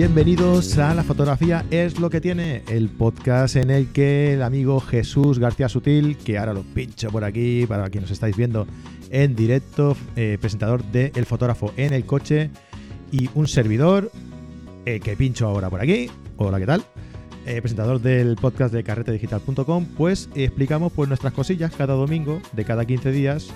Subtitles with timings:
[0.00, 4.80] Bienvenidos a La Fotografía es lo que tiene, el podcast en el que el amigo
[4.80, 8.66] Jesús García Sutil, que ahora lo pincho por aquí para quienes nos estáis viendo
[9.10, 12.48] en directo, eh, presentador de El Fotógrafo en el Coche,
[13.12, 14.10] y un servidor,
[14.86, 16.08] eh, que pincho ahora por aquí.
[16.38, 16.82] Hola, ¿qué tal?
[17.44, 22.86] Eh, presentador del podcast de carretedigital.com, pues explicamos pues, nuestras cosillas cada domingo de cada
[22.86, 23.50] 15 días,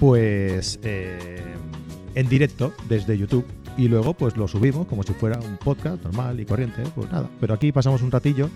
[0.00, 3.46] pues en directo desde YouTube
[3.76, 7.28] y luego pues lo subimos como si fuera un podcast normal y corriente, pues nada.
[7.40, 8.48] Pero aquí pasamos un ratillo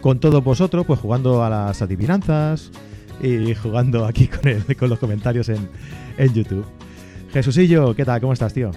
[0.00, 2.70] con todos vosotros, pues jugando a las adivinanzas
[3.22, 5.68] y jugando aquí con, el, con los comentarios en,
[6.18, 6.64] en YouTube.
[7.32, 8.20] Jesusillo, ¿qué tal?
[8.20, 8.70] ¿Cómo estás, tío?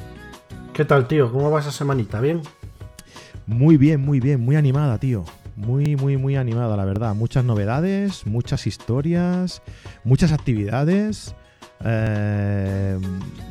[0.73, 1.31] ¿Qué tal, tío?
[1.31, 2.19] ¿Cómo va esa semanita?
[2.19, 2.41] ¿Bien?
[3.45, 5.23] Muy bien, muy bien, muy animada, tío.
[5.55, 7.13] Muy, muy, muy animada, la verdad.
[7.13, 9.61] Muchas novedades, muchas historias,
[10.03, 11.35] muchas actividades.
[11.85, 12.97] Eh,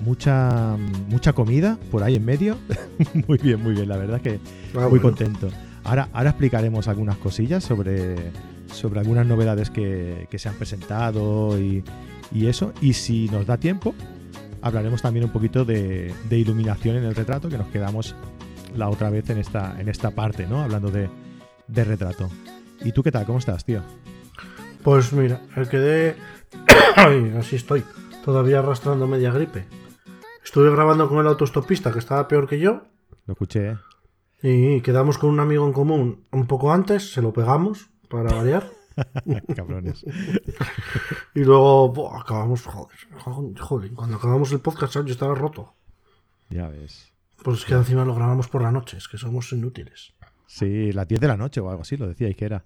[0.04, 0.76] mucha,
[1.08, 2.56] mucha comida por ahí en medio.
[3.28, 4.40] muy bien, muy bien, la verdad que
[4.76, 5.48] ah, muy contento.
[5.84, 8.16] Ahora, ahora explicaremos algunas cosillas sobre,
[8.72, 11.84] sobre algunas novedades que, se han presentado y,
[12.32, 12.72] eso.
[12.80, 13.94] Y si nos da tiempo,
[14.62, 18.14] hablaremos también un poquito de, iluminación en el retrato, que nos quedamos
[18.76, 20.62] la otra vez en esta, en esta parte, ¿no?
[20.62, 21.10] Hablando de,
[21.68, 22.30] de retrato.
[22.82, 23.26] ¿Y tú qué tal?
[23.26, 23.82] ¿Cómo estás, tío?
[24.82, 26.16] Pues mira, el que de...
[27.38, 27.84] así estoy
[28.24, 29.66] todavía arrastrando media gripe.
[30.44, 32.82] Estuve grabando con el autostopista que estaba peor que yo.
[33.26, 33.78] Lo escuché, ¿eh?
[34.42, 38.68] Y quedamos con un amigo en común un poco antes, se lo pegamos para variar.
[39.56, 40.04] Cabrones.
[41.34, 42.98] y luego acabamos, joder,
[43.58, 45.74] joder, cuando acabamos el podcast yo estaba roto.
[46.50, 47.12] Ya ves.
[47.42, 50.12] Pues es que encima lo grabamos por la noche, es que somos inútiles.
[50.46, 52.64] Sí, las 10 de la noche o algo así, lo decíais que era.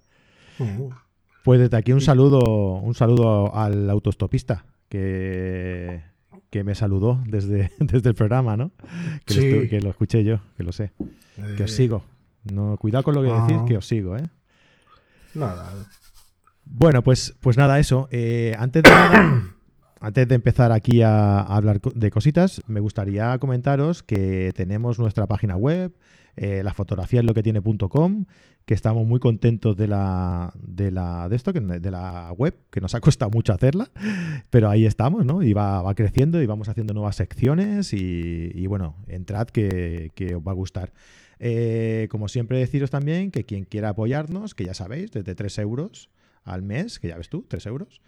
[1.43, 6.01] Pues desde aquí un saludo, un saludo al autostopista, que,
[6.49, 8.71] que me saludó desde, desde el programa, ¿no?
[9.25, 10.91] Que, que, lo escuché yo, que lo sé.
[11.55, 11.75] Que os eh.
[11.75, 12.03] sigo.
[12.51, 14.23] No, cuidado con lo que decís, que os sigo, ¿eh?
[15.33, 15.71] Nada.
[16.65, 18.07] Bueno, pues, pues nada, eso.
[18.11, 18.89] Eh, antes de
[19.99, 25.55] antes de empezar aquí a, hablar de cositas, me gustaría comentaros que tenemos nuestra página
[25.55, 25.93] web,
[26.35, 27.33] eh, la fotografía es lo
[28.67, 32.81] que que estamos muy contentos de la, de la de esto, de la web, que
[32.81, 33.89] nos ha costado mucho hacerla,
[34.49, 35.41] pero ahí estamos, ¿no?
[35.41, 40.51] Y va, va creciendo y vamos haciendo nuevas secciones y, bueno, entrad que, os va
[40.51, 40.91] a gustar.
[41.39, 46.09] Eh, como siempre deciros también que quien quiera apoyarnos, que ya sabéis, desde 3 euros
[46.43, 48.01] al mes, que ya ves tú, 3 euros,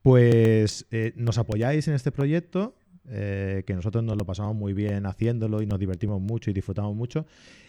[0.00, 2.74] pues eh, nos apoyáis en este proyecto
[3.08, 6.96] eh, que nosotros nos lo pasamos muy bien haciéndolo y nos divertimos mucho y disfrutamos
[6.96, 7.26] mucho.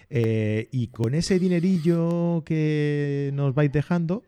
[0.09, 4.23] Eh, y con ese dinerillo que nos vais dejando,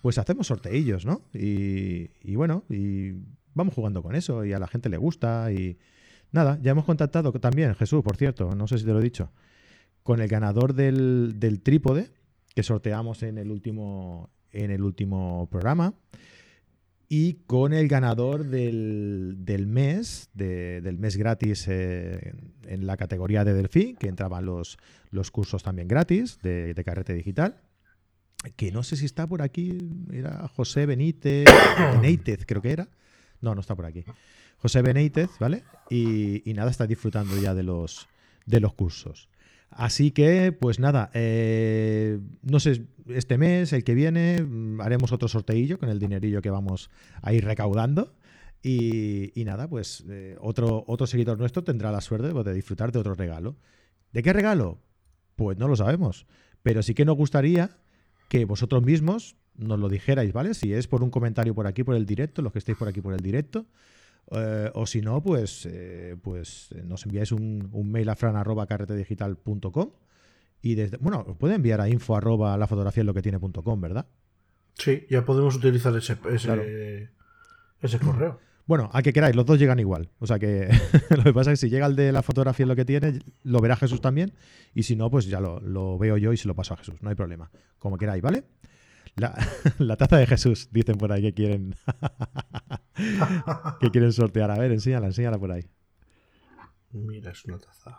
[0.00, 1.22] pues hacemos sorteillos, ¿no?
[1.34, 3.12] Y, bueno, y
[3.54, 5.78] vamos jugando con eso y a la gente le gusta y
[6.32, 9.30] nada, ya hemos contactado también, Jesús, por cierto, no sé si te lo he dicho,
[10.02, 12.10] con el ganador del, del trípode
[12.54, 15.94] que sorteamos en el último, en el último programa
[17.08, 19.36] y con el ganador del,
[19.66, 22.34] mes, del mes gratis eh,
[22.66, 24.76] en la categoría de Delphi, que entraban los,
[25.10, 27.62] los cursos también gratis de, carrete digital,
[28.56, 29.78] que no sé si está por aquí,
[30.12, 31.46] era José Benítez,
[32.00, 32.88] Benítez creo que era,
[33.40, 34.04] no, no está por aquí,
[34.58, 35.62] José Benítez, ¿vale?
[35.88, 38.06] Y, y nada, está disfrutando ya de los,
[38.44, 39.30] de los cursos.
[39.70, 45.28] Así que, pues nada, eh, no sé, este mes, el que viene, mm, haremos otro
[45.28, 46.90] sorteillo con el dinerillo que vamos
[47.22, 48.14] a ir recaudando.
[48.62, 53.14] Y, nada, pues eh, otro, otro seguidor nuestro tendrá la suerte de disfrutar de otro
[53.14, 53.56] regalo.
[54.12, 54.78] ¿De qué regalo?
[55.36, 56.26] Pues no lo sabemos.
[56.62, 57.78] Pero sí que nos gustaría
[58.28, 60.54] que vosotros mismos nos lo dijerais, ¿vale?
[60.54, 63.00] Si es por un comentario por aquí, por el directo, los que estéis por aquí
[63.00, 63.66] por el directo,
[64.30, 69.90] eh, o si no, pues, eh, pues eh, nos enviáis un, mail a fran.carretedigital.com
[70.60, 74.06] y desde, bueno, os puede enviar a info arroba la fotografía lo que tiene.com, ¿verdad?
[74.74, 76.16] Sí, ya podemos utilizar ese,
[77.80, 78.38] ese, correo.
[78.66, 80.10] Bueno, a que queráis, los dos llegan igual.
[80.18, 80.68] O sea que
[81.16, 83.60] lo que pasa es que si llega el de la fotografía lo que tiene, lo
[83.60, 84.34] verá Jesús también.
[84.74, 86.96] Y si no, pues ya lo, lo veo yo y se lo paso a Jesús.
[87.00, 87.50] No hay problema.
[87.78, 88.44] Como queráis, ¿vale?
[89.78, 91.74] La, taza de Jesús, dicen por ahí que quieren
[93.80, 94.50] que quieren sortear.
[94.50, 95.68] A ver, enséñala, enséñala por ahí.
[96.92, 97.98] Mira, es una taza.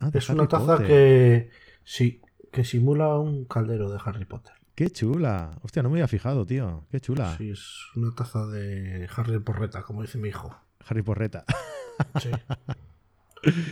[0.00, 1.50] Ah, es una taza que
[1.84, 2.20] sí,
[2.52, 4.54] que simula un caldero de Harry Potter.
[4.74, 5.58] Qué chula.
[5.62, 6.86] Hostia, no me había fijado, tío.
[6.90, 7.36] Qué chula.
[7.36, 10.54] Sí, es una taza de Harry Porreta, como dice mi hijo.
[10.86, 11.44] Harry Porreta.
[12.20, 12.30] Sí.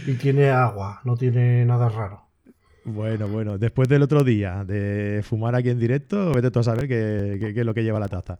[0.06, 2.25] Y tiene agua, no tiene nada raro.
[2.86, 6.86] Bueno, bueno, después del otro día de fumar aquí en directo, vete tú a saber
[6.86, 8.38] qué, es lo que lleva la taza.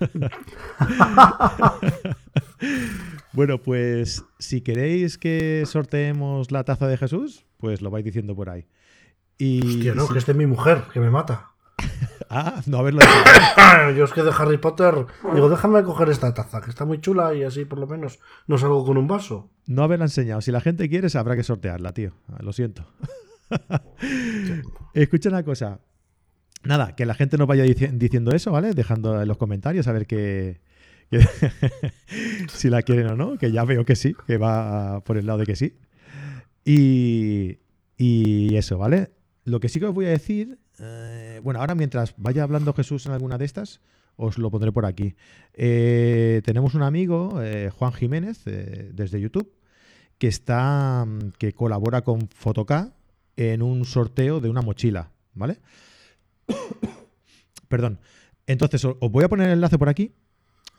[3.34, 8.48] bueno, pues si queréis que sorteemos la taza de Jesús, pues lo vais diciendo por
[8.48, 8.66] ahí.
[9.36, 11.50] Y, Hostia, no, que es de mi mujer, que me mata.
[12.32, 13.10] Ah, no haberlo hecho.
[13.96, 14.94] Yo es que de Harry Potter
[15.34, 18.56] digo, déjame coger esta taza, que está muy chula y así por lo menos no
[18.56, 19.50] salgo con un vaso.
[19.66, 20.40] No haberla enseñado.
[20.40, 22.12] Si la gente quiere, habrá que sortearla, tío.
[22.38, 22.86] Lo siento.
[24.94, 25.80] Escucha una cosa.
[26.62, 28.72] Nada, que la gente nos vaya dici- diciendo eso, ¿vale?
[28.74, 30.60] Dejando en los comentarios a ver que-
[32.48, 35.38] si la quieren o no, que ya veo que sí, que va por el lado
[35.40, 35.76] de que sí.
[36.64, 37.58] Y,
[37.96, 39.10] y eso, ¿vale?
[39.44, 43.06] Lo que sí que os voy a decir, eh, bueno, ahora mientras vaya hablando Jesús
[43.06, 43.80] en alguna de estas,
[44.16, 45.16] os lo pondré por aquí.
[45.54, 49.50] Eh, tenemos un amigo, eh, Juan Jiménez, desde YouTube,
[50.18, 51.06] que está,
[51.38, 52.92] que colabora con Fotoca
[53.40, 55.58] en un sorteo de una mochila, ¿vale?
[57.68, 58.00] Perdón.
[58.46, 60.12] Entonces, os voy a poner el enlace por aquí.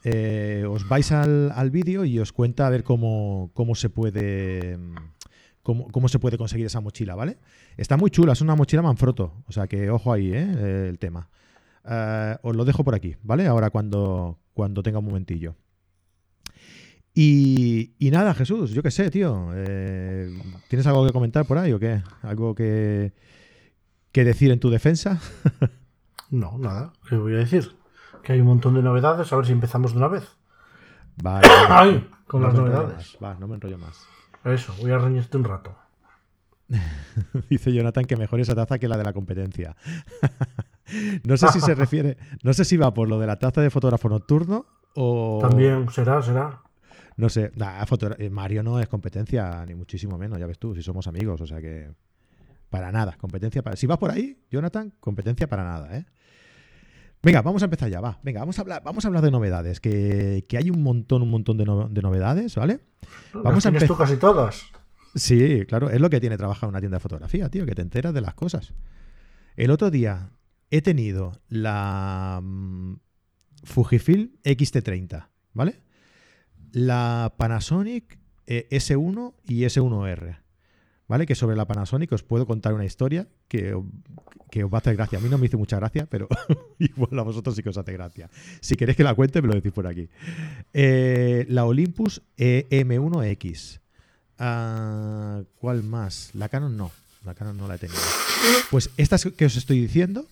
[0.04, 4.78] eh, os vais al, al vídeo y os cuenta a ver cómo, cómo se puede.
[5.62, 7.38] Cómo, cómo se puede conseguir esa mochila, ¿vale?
[7.76, 9.44] Está muy chula, es una mochila Manfrotto.
[9.46, 10.52] O sea que ojo ahí, ¿eh?
[10.56, 11.30] Eh, El tema.
[11.88, 13.46] Eh, os lo dejo por aquí, ¿vale?
[13.46, 15.54] Ahora cuando, cuando tenga un momentillo.
[17.14, 19.50] Y, y nada, Jesús, yo qué sé, tío.
[19.54, 20.30] eh,
[20.68, 22.02] ¿Tienes algo que comentar por ahí o qué?
[22.22, 23.12] ¿Algo que,
[24.12, 25.20] que decir en tu defensa?
[26.30, 27.76] No, nada, ¿qué voy a decir?
[28.22, 30.24] Que hay un montón de novedades, a ver si empezamos de una vez.
[31.22, 33.18] Vale, Ay, con no las novedades.
[33.22, 34.06] Va, no me enrollo más.
[34.42, 35.76] Eso, voy a reñirte un rato.
[37.50, 39.76] Dice Jonathan que mejor esa taza que la de la competencia.
[41.24, 43.68] no sé si se refiere, no sé si va por lo de la taza de
[43.68, 45.38] fotógrafo nocturno o...
[45.42, 46.62] También será, será.
[47.16, 47.84] No sé, nah,
[48.18, 51.46] eh, Mario no es competencia, ni muchísimo menos, ya ves tú, si somos amigos, o
[51.46, 51.90] sea que...
[52.70, 53.76] Para nada, competencia para...
[53.76, 56.06] Si vas por ahí, Jonathan, competencia para nada, ¿eh?
[57.22, 58.18] Venga, vamos a empezar ya, va.
[58.22, 61.30] Venga, vamos a hablar, vamos a hablar de novedades, que, que hay un montón, un
[61.30, 62.80] montón de, no- de novedades, ¿vale?
[63.34, 64.64] Vamos Las a tienes tú casi todas.
[65.14, 67.82] Sí, claro, es lo que tiene trabajar en una tienda de fotografía, tío, que te
[67.82, 68.72] enteras de las cosas.
[69.54, 70.30] El otro día
[70.70, 72.94] he tenido la mm,
[73.64, 75.82] Fujifilm X-T30, ¿vale?
[76.72, 80.38] La Panasonic eh, S1 y S1R,
[81.06, 81.26] ¿vale?
[81.26, 85.18] Que sobre la Panasonic os puedo contar una historia que, os va a hacer gracia.
[85.18, 86.28] A mí no me hizo mucha gracia, pero
[86.78, 88.30] igual a vosotros sí que os hace gracia.
[88.60, 90.08] Si queréis que la cuente, me lo decís por aquí.
[90.72, 93.80] Eh, la Olympus eh, M1X.
[94.38, 96.30] Ah, ¿Cuál más?
[96.34, 96.90] La Canon no.
[97.24, 98.00] La Canon no la he tenido.
[98.70, 100.26] Pues estas que os estoy diciendo,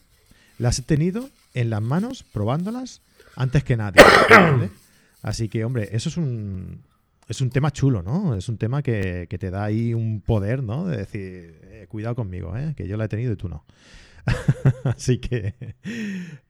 [0.59, 3.03] las he tenido en las manos, probándolas,
[3.37, 4.03] antes que nadie.
[4.29, 4.71] ¿vale?
[5.23, 6.83] Así que, hombre, eso es un,
[7.29, 8.35] es un tema chulo, ¿no?
[8.35, 10.87] Es un tema que, que te da ahí un poder, ¿no?
[10.87, 12.75] De decir, eh, cuidado conmigo, ¿eh?
[12.77, 13.65] Que yo la he tenido y tú no.
[14.85, 15.55] Así que,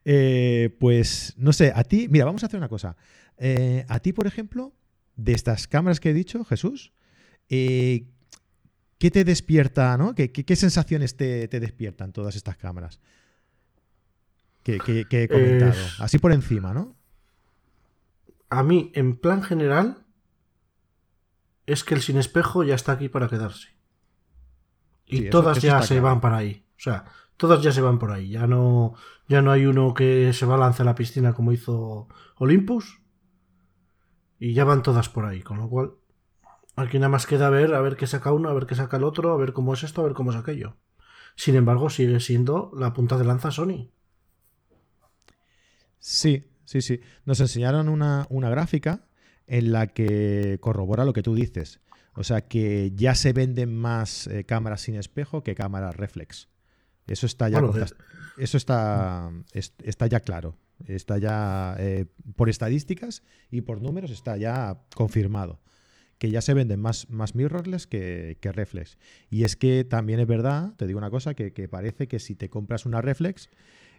[0.04, 2.96] eh, pues, no sé, a ti, mira, vamos a hacer una cosa.
[3.38, 4.72] Eh, a ti, por ejemplo,
[5.16, 6.92] de estas cámaras que he dicho, Jesús,
[7.48, 8.04] eh,
[8.98, 10.14] ¿qué te despierta, no?
[10.14, 13.00] ¿Qué, qué- qué sensaciones te, te despiertan todas estas cámaras?
[14.62, 15.72] Que, que- que he comentado.
[15.98, 16.96] Así por encima, ¿no?
[18.50, 20.04] A mí, en plan general,
[21.66, 23.68] es que el sin espejo ya está aquí para quedarse.
[25.06, 26.02] Y Sí, eso- todas eso ya se claro.
[26.04, 26.66] van para ahí.
[26.76, 27.04] O sea,
[27.36, 28.30] todas ya se van por ahí.
[28.30, 28.94] Ya no,
[29.28, 33.00] ya no hay uno que se balance a la piscina como hizo Olympus.
[34.38, 35.42] Y ya van todas por ahí.
[35.42, 35.92] Con lo cual,
[36.76, 39.04] aquí nada más queda ver, a ver qué saca uno, a ver qué saca el
[39.04, 40.76] otro, a ver cómo es esto, a ver cómo es aquello.
[41.36, 43.90] Sin embargo, sigue siendo la punta de lanza Sony.
[45.98, 47.00] Sí, sí, sí.
[47.24, 49.04] Nos enseñaron una, una gráfica
[49.46, 51.80] en la que corrobora lo que tú dices.
[52.14, 56.48] O sea que ya se venden más eh, cámaras sin espejo que cámaras reflex.
[57.06, 57.94] Eso está ya, Bueno, contas-
[58.38, 60.56] eso está, es- está ya claro.
[60.86, 65.60] Está ya eh, por estadísticas y por números está ya confirmado
[66.18, 68.98] que ya se venden más, más mirrorless que, que reflex.
[69.30, 72.34] Y es que también es verdad, te digo una cosa, que, que parece que si
[72.34, 73.48] te compras una reflex,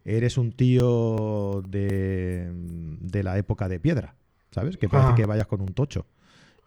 [0.05, 4.15] eres un tío de, de la época de piedra,
[4.51, 4.77] ¿sabes?
[4.77, 5.15] Que parece Ah.
[5.15, 6.05] que vayas con un tocho.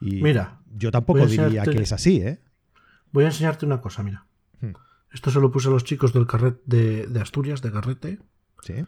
[0.01, 2.41] Y Mira, yo tampoco diría que es así, ¿eh?
[3.13, 4.27] Voy a enseñarte una cosa, mira.
[4.61, 4.73] Hmm.
[5.13, 8.19] Esto se lo puse a los chicos del carret de, de Asturias, de Carrete.
[8.63, 8.85] Sí.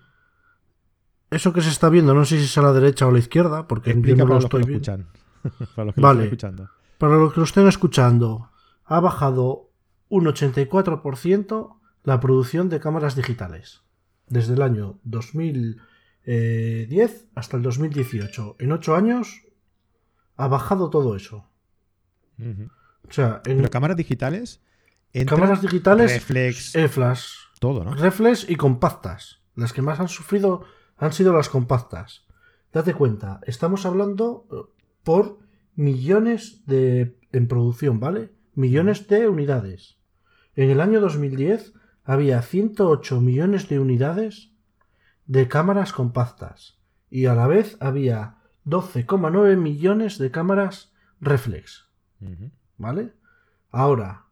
[1.30, 3.18] Eso que se está viendo, no sé si es a la derecha o a la
[3.18, 4.92] izquierda, porque Explica no para lo los que estoy lo viendo.
[4.92, 5.68] escuchan.
[5.74, 6.14] para los que Vale.
[6.18, 6.70] lo están escuchando.
[6.98, 8.50] Para los que lo estén escuchando,
[8.84, 9.70] ha bajado
[10.08, 13.82] un 84% la producción de cámaras digitales.
[14.28, 18.56] Desde el año 2010 hasta el 2018.
[18.58, 19.42] En 8 años
[20.36, 21.48] ha bajado todo eso.
[22.38, 24.60] O sea, en Pero cámaras digitales.
[25.26, 27.94] cámaras digitales, Reflex, E-flash, todo, ¿no?
[27.94, 29.40] reflex y compactas.
[29.54, 30.64] Las que más han sufrido
[30.98, 32.26] han sido las compactas.
[32.72, 34.56] Date cuenta, estamos hablando eh,
[35.02, 35.38] por
[35.76, 38.32] millones de en producción, ¿vale?
[38.54, 39.96] Millones de unidades.
[40.54, 41.74] En el año 2010
[42.06, 44.52] había 108 millones de unidades
[45.26, 46.78] de cámaras compactas
[47.10, 51.88] y a la vez había 12,9 millones de cámaras reflex.
[52.78, 53.12] ¿Vale?
[53.70, 54.26] Ahora,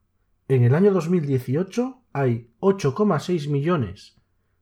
[0.47, 4.17] en el año 2018 hay 8,6 millones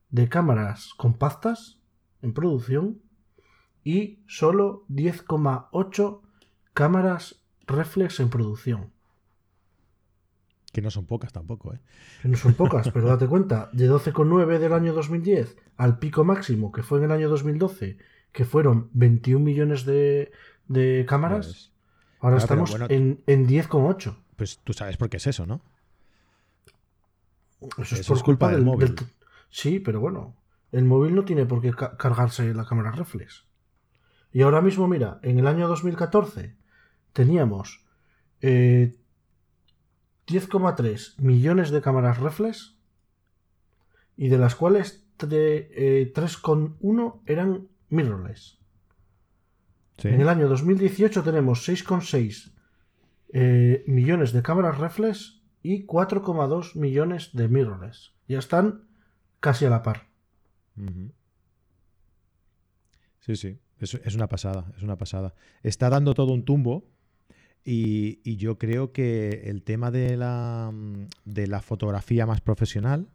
[0.08, 1.78] de cámaras compactas
[2.22, 3.02] en producción
[3.84, 6.20] y solo 10,8
[6.72, 8.91] cámaras reflex en producción.
[10.72, 11.80] Que no son pocas tampoco, ¿eh?
[12.22, 16.72] Que no son pocas, pero date cuenta, de 12,9 del año 2010 al pico máximo
[16.72, 17.98] que fue en el año 2012,
[18.32, 20.32] que fueron 21 millones de,
[21.06, 21.72] cámaras, pues,
[22.20, 24.16] ahora estamos en, en 10,8.
[24.36, 25.60] Pues tú sabes por qué es eso, ¿no?
[27.78, 28.94] Eso es por culpa, del, móvil.
[29.50, 30.36] Sí, pero bueno,
[30.72, 33.44] el móvil no tiene por qué cargarse la cámara reflex.
[34.32, 36.56] Y ahora mismo, mira, en el año 2014
[37.12, 37.84] teníamos
[40.26, 42.76] 10,3 eh, millones de cámaras reflex
[44.16, 48.58] y de las cuales 3,1 eh, eran mirrorless.
[50.02, 52.52] En el año 2018 tenemos 6,6
[53.34, 58.12] eh, millones de cámaras reflex y 4,2 millones de mirrorless.
[58.26, 58.84] Ya están
[59.40, 60.08] casi a la par.
[63.20, 65.34] Sí, sí, es, una pasada, es una pasada.
[65.62, 66.90] Está dando todo un tumbo
[67.64, 70.72] y, yo creo que el tema de la,
[71.24, 73.08] de la fotografía más profesional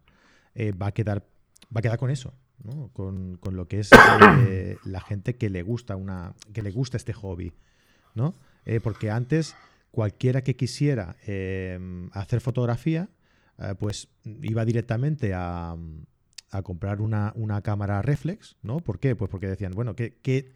[0.54, 1.26] eh, va, a quedar,
[1.74, 2.32] va a quedar con eso,
[2.64, 2.88] ¿no?
[2.92, 3.90] con, lo que es
[4.48, 7.52] eh, la gente que le gusta una que le gusta este hobby,
[8.14, 8.34] ¿no?
[8.64, 9.54] Eh, porque antes
[9.90, 11.16] cualquiera que quisiera
[12.12, 13.08] hacer fotografía,
[13.78, 15.76] pues iba directamente a,
[16.50, 18.78] a comprar una, cámara reflex, ¿no?
[18.78, 19.16] ¿Por qué?
[19.16, 20.52] Pues porque decían, bueno, ¿qué, qué,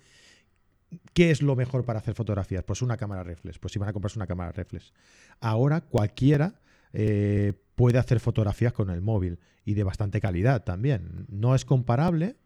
[1.13, 2.65] qué es lo mejor para hacer fotografías?
[2.65, 4.93] Pues una cámara reflex, pues iban a comprarse una cámara reflex.
[5.41, 6.55] Ahora cualquiera
[6.93, 11.27] eh, puede hacer fotografías con el móvil y de bastante calidad también.
[11.29, 12.37] No es comparable,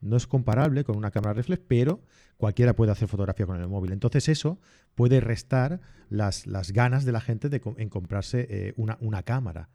[0.00, 2.00] no es comparable con una cámara reflex, pero
[2.36, 3.92] cualquiera puede hacer fotografía con el móvil.
[3.92, 4.58] Entonces eso
[4.94, 9.68] puede restar las, las ganas de la gente de, en comprarse eh, una, una, cámara.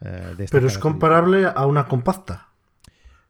[0.00, 2.48] Eh, pero es comparable a una compacta.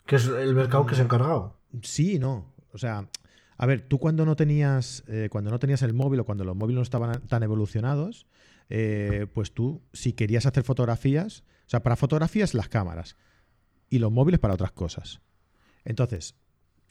[0.06, 1.56] Que es el mercado que se ha encargado.
[1.82, 2.52] Sí, no.
[2.72, 3.08] O sea,
[3.56, 6.56] a ver, tú cuando no tenías, eh, cuando no tenías el móvil o cuando los
[6.56, 8.26] móviles no estaban tan evolucionados,
[8.70, 13.16] eh, pues tú, si querías hacer fotografías, o sea, para fotografías las cámaras
[13.90, 15.20] y los móviles para otras cosas.
[15.84, 16.34] Entonces,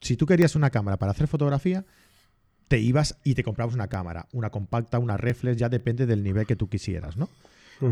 [0.02, 1.86] si tú querías una cámara para hacer fotografía,
[2.68, 6.46] te ibas y te comprabas una cámara, una compacta, una reflex, ya depende del nivel
[6.46, 7.30] que tú quisieras, ¿no?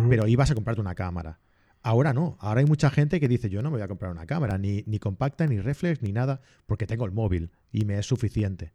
[0.09, 1.39] Pero ibas a comprarte una cámara.
[1.83, 4.25] Ahora no, ahora hay mucha gente que dice yo no me voy a comprar una
[4.27, 8.05] cámara, ni, ni compacta, ni reflex, ni nada, porque tengo el móvil y me es
[8.05, 8.73] suficiente.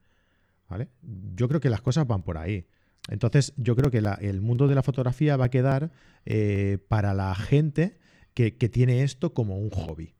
[0.68, 0.88] ¿Vale?
[1.36, 2.66] Yo creo que las cosas van por ahí.
[3.08, 5.92] Entonces yo creo que el mundo de la fotografía va a quedar
[6.24, 7.98] eh, para la gente
[8.34, 10.14] que, tiene esto como un hobby.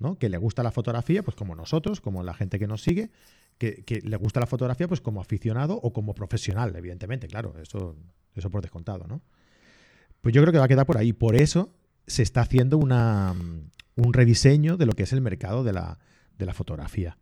[0.00, 0.18] ¿no?
[0.18, 3.10] Que le gusta la fotografía, pues como nosotros, como la gente que nos sigue,
[3.56, 7.96] que, que, le gusta la fotografía pues como aficionado o como profesional, evidentemente, claro, eso,
[8.34, 9.22] eso por descontado, ¿no?
[10.20, 11.12] Pues yo creo que va a quedar por ahí.
[11.12, 11.72] Por eso
[12.08, 13.34] se está haciendo una,
[13.96, 15.98] un rediseño de lo que es el mercado de la,
[16.52, 17.18] fotografía.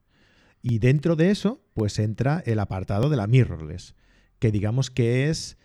[0.62, 3.94] Y dentro de eso, pues entra el apartado de la mirrorless,
[4.38, 5.56] que digamos que es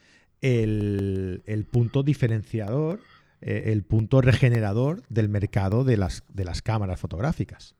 [0.41, 3.01] el, punto diferenciador,
[3.41, 7.75] eh, el punto regenerador del mercado de las, de las cámaras fotográficas.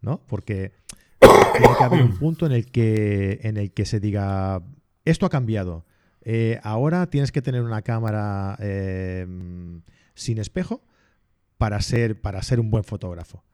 [0.00, 0.22] ¿No?
[0.28, 0.72] Porque
[1.18, 4.62] tiene que haber un punto en el que, en el que se diga,
[5.04, 5.84] esto ha cambiado.
[6.22, 9.26] Eh, ahora tienes que tener una cámara eh,
[10.18, 10.82] sin espejo
[11.56, 13.44] para ser, para ser un buen fotógrafo.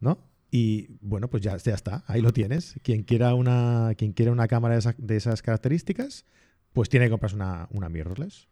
[0.00, 0.18] ¿No?
[0.50, 2.76] Y bueno, pues ya, ya está, ahí lo tienes.
[2.82, 6.24] Quien quiera una, quien quiera una cámara de, esas características,
[6.72, 8.48] pues tiene que comprarse una, una mirrorless.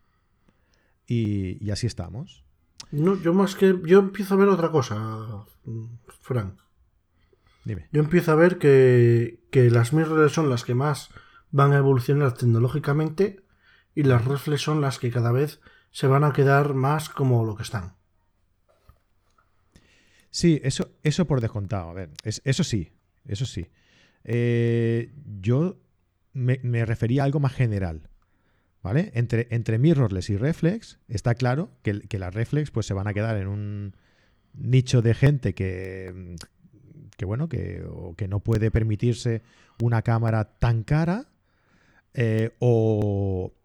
[1.06, 2.44] Y, así estamos.
[2.90, 3.78] No, yo más que.
[3.84, 5.44] Yo empiezo a ver otra cosa,
[6.20, 6.58] Frank.
[7.64, 7.88] Dime.
[7.92, 11.10] Yo empiezo a ver que, que las mirrorless son las que más
[11.50, 13.44] van a evolucionar tecnológicamente
[13.94, 15.60] y las reflex son las que cada vez
[15.94, 17.94] se van a quedar más como lo que están.
[20.28, 21.88] Sí, eso, eso por descontado.
[21.88, 22.90] A ver, eso sí,
[23.24, 23.68] eso sí.
[24.24, 25.76] Eh, yo
[26.32, 28.10] me, refería a algo más general.
[28.82, 29.12] ¿Vale?
[29.14, 33.14] Entre, entre mirrorless y reflex, está claro que, que las reflex pues, se van a
[33.14, 33.96] quedar en un
[34.52, 36.34] nicho de gente que,
[37.16, 37.86] que bueno, que,
[38.16, 39.42] que no puede permitirse
[39.80, 41.28] una cámara tan cara
[42.14, 43.63] eh, o, o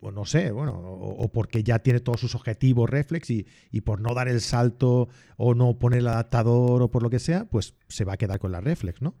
[0.00, 3.46] no sé, bueno, o, porque ya tiene todos sus objetivos reflex y,
[3.82, 7.44] por no dar el salto o no poner el adaptador o por lo que sea,
[7.46, 9.14] pues se va a quedar con la reflex, ¿no?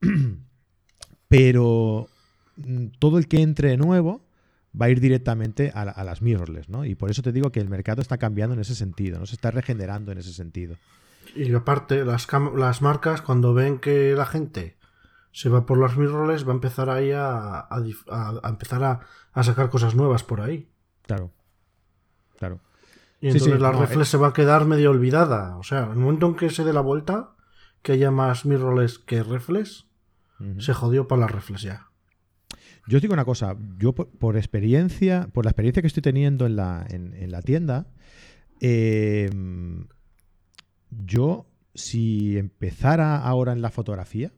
[1.28, 2.08] Pero
[2.56, 4.24] mm, todo el que entre nuevo
[4.80, 6.84] va a ir directamente a, a, las mirrorless, ¿no?
[6.84, 9.34] Y por eso te digo que el mercado está cambiando en ese sentido, no se
[9.34, 10.76] está regenerando en ese sentido.
[11.34, 14.76] Y aparte, las, las marcas, cuando ven que la gente
[15.34, 19.96] se va por las mirrorless, va a empezar ahí a, a, empezar a, sacar cosas
[19.96, 20.70] nuevas por ahí.
[21.02, 21.32] Claro.
[22.38, 22.60] Claro.
[23.20, 25.56] Y entonces la reflex se va a quedar medio olvidada.
[25.56, 27.34] O sea, en el momento en que se dé la vuelta,
[27.82, 29.88] que haya más mirrorless que reflex,
[30.58, 31.88] se jodió para la reflex ya.
[32.86, 36.54] Yo os digo una cosa, yo por, experiencia, por la experiencia que estoy teniendo en
[36.54, 37.88] la, en, la tienda,
[38.60, 39.88] em,
[40.90, 44.30] yo si empezara ahora en la fotografía,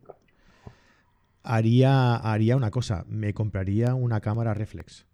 [1.46, 5.06] haría, haría una cosa, me compraría una cámara reflex.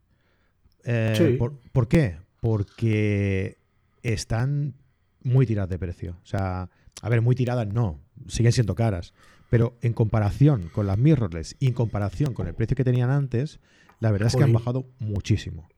[0.84, 1.38] Eh,
[1.72, 2.16] ¿por, qué?
[2.40, 3.58] Porque
[4.02, 4.74] están
[5.22, 6.16] muy tiradas de precio.
[6.22, 6.68] O sea,
[7.00, 9.14] a ver, muy tiradas no, siguen siendo caras.
[9.50, 13.60] Pero en comparación con las mirrorless y en comparación con el precio que tenían antes,
[14.00, 15.68] la verdad es que han bajado muchísimo.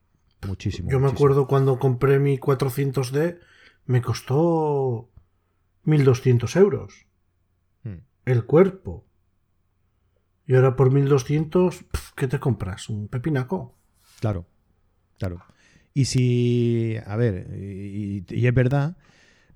[0.46, 0.90] Muchísimo.
[0.90, 3.38] Yo me acuerdo cuando compré mi 400D,
[3.86, 5.10] me costó
[5.82, 7.06] 1200 euros.
[7.82, 7.98] Hmm.
[8.24, 9.04] El cuerpo.
[10.46, 11.84] Y ahora por 1200,
[12.16, 12.88] ¿qué te compras?
[12.88, 13.74] ¿Un pepinaco?
[14.20, 14.46] Claro,
[15.18, 15.42] claro.
[15.94, 18.96] Y si, a ver, y, es verdad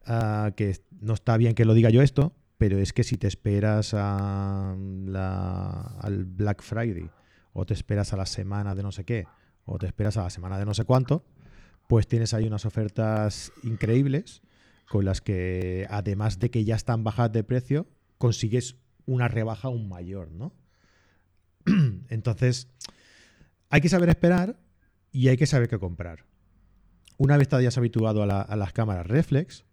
[0.07, 3.27] ah, que no está bien que lo diga yo esto, pero es que si te
[3.27, 4.77] esperas al
[6.25, 7.11] Black Friday
[7.53, 9.27] o te esperas a la semana de no sé qué
[9.65, 11.25] o te esperas a la semana de no sé cuánto,
[11.87, 14.43] pues tienes ahí unas ofertas increíbles
[14.89, 19.89] con las que además de que ya están bajadas de precio, consigues una rebaja aún
[19.89, 20.55] mayor, ¿no?
[22.09, 22.69] Entonces,
[23.71, 24.59] hay que saber esperar
[25.13, 26.25] y hay que saber qué comprar.
[27.17, 29.65] Una vez te hayas habituado a, las cámaras reflex,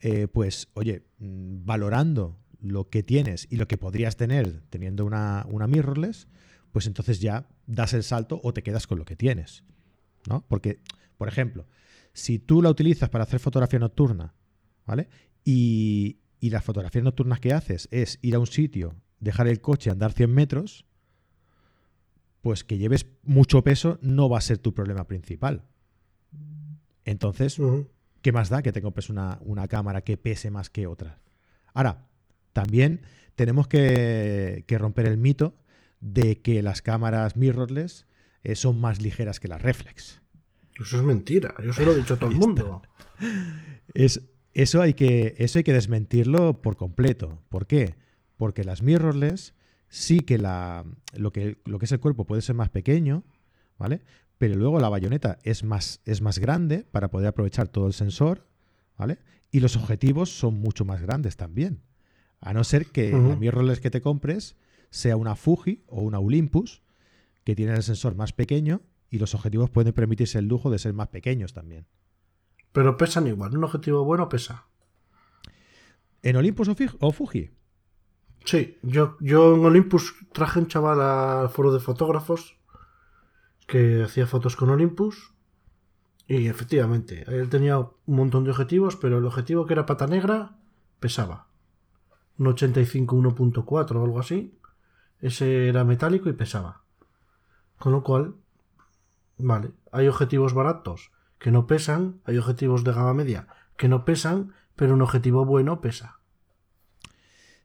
[0.00, 5.46] eh, pues, oye, mm, valorando lo que tienes y lo que podrías tener teniendo una,
[5.48, 6.26] una mirrorless,
[6.72, 9.62] pues entonces ya das el salto o te quedas con lo que tienes.
[10.28, 10.44] ¿no?
[10.48, 10.80] Porque,
[11.16, 11.66] por ejemplo,
[12.12, 14.34] si tú la utilizas para hacer fotografía nocturna,
[14.86, 15.08] ¿vale?
[15.44, 19.90] Y, y las fotografías nocturnas que haces es ir a un sitio, dejar el coche,
[19.90, 20.85] andar 100 metros,
[22.46, 25.64] pues que lleves mucho peso no va a ser tu problema principal.
[27.04, 27.60] Entonces,
[28.22, 31.18] ¿qué más da que te compres una, cámara que pese más que otra?
[31.74, 32.06] Ahora,
[32.52, 33.00] también
[33.34, 35.56] tenemos que, romper el mito
[35.98, 38.06] de que las cámaras mirrorless
[38.44, 40.22] eh, son más ligeras que las reflex.
[40.80, 42.80] Eso es mentira, yo se lo he dicho a todo el mundo.
[43.92, 47.42] Es, eso, hay que, eso hay que desmentirlo por completo.
[47.48, 47.96] ¿Por qué?
[48.36, 49.52] Porque las mirrorless
[49.88, 53.24] sí que, la, lo, que lo que es el cuerpo puede ser más pequeño,
[53.78, 54.02] ¿vale?
[54.38, 58.46] Pero luego la bayoneta es más, es más grande para poder aprovechar todo el sensor,
[58.98, 59.18] ¿vale?
[59.50, 61.82] Y los objetivos son mucho más grandes también.
[62.40, 64.56] A no ser que la mirrorless que te compres
[64.90, 66.82] sea una Fuji o una Olympus,
[67.44, 70.92] que tienen el sensor más pequeño y los objetivos pueden permitirse el lujo de ser
[70.92, 71.86] más pequeños también.
[72.72, 74.66] Pero pesan igual, un objetivo bueno pesa.
[76.22, 76.68] ¿En Olympus
[76.98, 77.50] o Fuji?
[78.46, 82.56] Sí, yo, yo en Olympus traje un chaval al foro de fotógrafos
[83.66, 85.34] que hacía fotos con Olympus
[86.28, 90.56] y efectivamente, él tenía un montón de objetivos, pero el objetivo que era pata negra
[91.00, 91.48] pesaba.
[92.38, 94.56] Un 85 1.4 o algo así.
[95.20, 96.82] Ese era metálico y pesaba.
[97.78, 98.36] Con lo cual,
[99.38, 104.52] vale, hay objetivos baratos que no pesan, hay objetivos de gama media que no pesan,
[104.76, 106.20] pero un objetivo bueno pesa.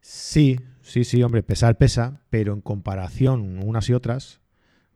[0.01, 4.41] Sí, Sí, sí, hombre, pesar pesa, pero en comparación unas y otras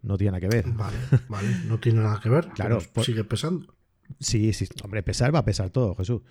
[0.02, 0.72] no tiene nada que ver.
[0.72, 2.48] Vale, vale, no tiene nada que ver.
[2.50, 3.76] Claro, sigue pesando.
[4.20, 6.22] Sí, sí, hombre, pesar va a pesar todo, Jesús.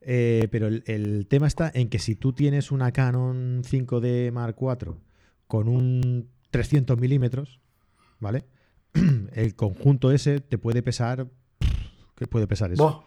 [0.00, 4.96] Eh, pero el, tema está en que si tú tienes una Canon 5D Mark IV
[5.46, 7.60] con un 300 milímetros,
[8.20, 8.44] ¿vale?
[9.32, 11.28] El conjunto ese te puede pesar.
[12.16, 13.04] ¿Qué puede pesar eso?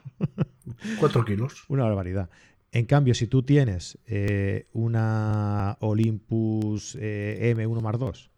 [0.99, 1.63] 4 kilos.
[1.69, 2.29] Una barbaridad.
[2.71, 8.31] En cambio, si tú tienes eh, una Olympus eh, M1 más 2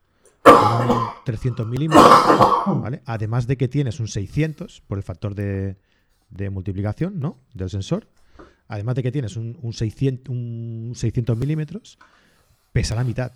[0.43, 0.87] con
[1.25, 2.05] 300 milímetros,
[2.67, 3.01] ¿vale?
[3.05, 5.75] además de que tienes un 600 por el factor de,
[6.51, 7.39] multiplicación ¿no?
[7.53, 8.07] del sensor,
[8.67, 11.97] además de que tienes un, 600, un 600 milímetros,
[12.71, 13.33] pesa la mitad.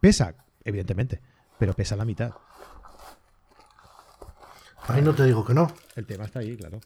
[0.00, 0.34] Pesa,
[0.64, 1.20] evidentemente,
[1.58, 2.32] pero pesa la mitad.
[4.88, 5.72] Ahí no te digo que no.
[5.94, 6.80] El tema está ahí, claro.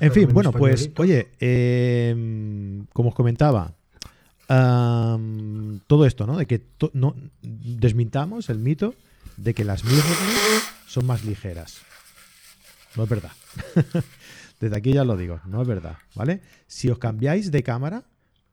[0.00, 3.74] En fin, bueno, pues, oye, em, como os comentaba,
[4.46, 6.36] todo esto, ¿no?
[6.36, 8.94] De que no desmintamos el mito
[9.36, 11.80] de que las mirrorless son más ligeras.
[12.96, 13.32] No es verdad.
[14.60, 16.40] Desde aquí ya lo digo, no es verdad, ¿vale?
[16.66, 18.04] Si os cambiáis de cámara,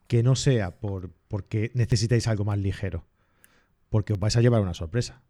[0.07, 3.05] que no sea por porque necesitáis algo más ligero,
[3.89, 5.21] porque os vais a llevar una sorpresa.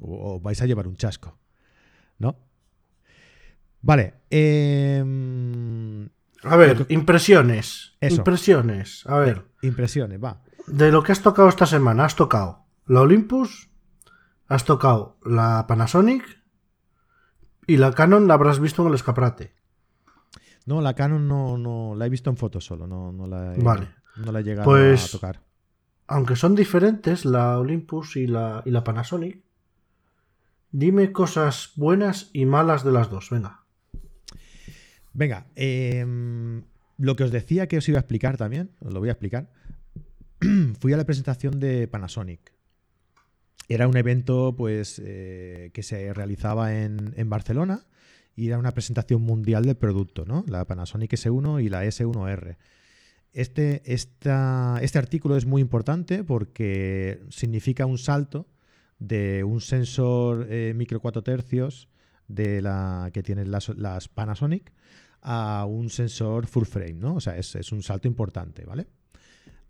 [0.00, 1.38] o, vais a llevar un chasco,
[2.18, 2.36] ¿no?
[3.80, 4.14] Vale.
[4.30, 6.08] em,
[6.42, 7.96] A ver, que- impresiones.
[8.00, 8.16] Eso.
[8.16, 9.04] Impresiones.
[9.06, 10.42] A ver, impresiones, va.
[10.66, 13.70] de lo que has tocado esta semana, has tocado la Olympus,
[14.48, 16.24] has tocado la Panasonic
[17.66, 19.54] y la Canon la habrás visto en el escaparate.
[20.66, 23.62] No, la Canon no, no la he visto en fotos solo, no, no la he,
[23.62, 23.88] Vale.
[24.16, 25.40] no la he llegado Pues- a tocar.
[26.06, 29.42] Aunque son diferentes la Olympus y la, y la Panasonic,
[30.70, 33.28] dime cosas buenas y malas de las dos.
[33.30, 33.57] Venga.
[35.18, 36.62] Venga, em,
[36.96, 39.50] lo que os decía que os iba a explicar también, os lo voy a explicar.
[40.78, 42.52] Fui a la presentación de Panasonic.
[43.68, 47.88] Era un evento pues eh, que se realizaba en, Barcelona
[48.36, 50.44] y era una presentación mundial del producto, ¿no?
[50.46, 52.56] La Panasonic S1 y la S1R.
[53.32, 58.46] Este, esta- este artículo es muy importante porque significa un salto
[59.00, 61.88] de un sensor eh, micro 4 tercios
[62.28, 64.72] de la que tienen las Panasonic
[65.22, 67.16] a un sensor full frame, ¿no?
[67.16, 68.86] O sea, es, es un salto importante, ¿vale?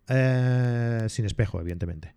[0.08, 2.14] Eh, sin espejo, evidentemente.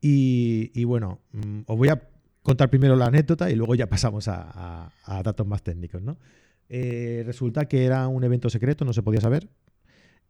[0.00, 2.10] Y, bueno, mm, os voy a
[2.42, 4.92] contar primero la anécdota y luego ya pasamos a,
[5.24, 6.18] datos más técnicos, ¿no?
[6.68, 9.48] Eh, resulta que era un evento secreto, no se podía saber,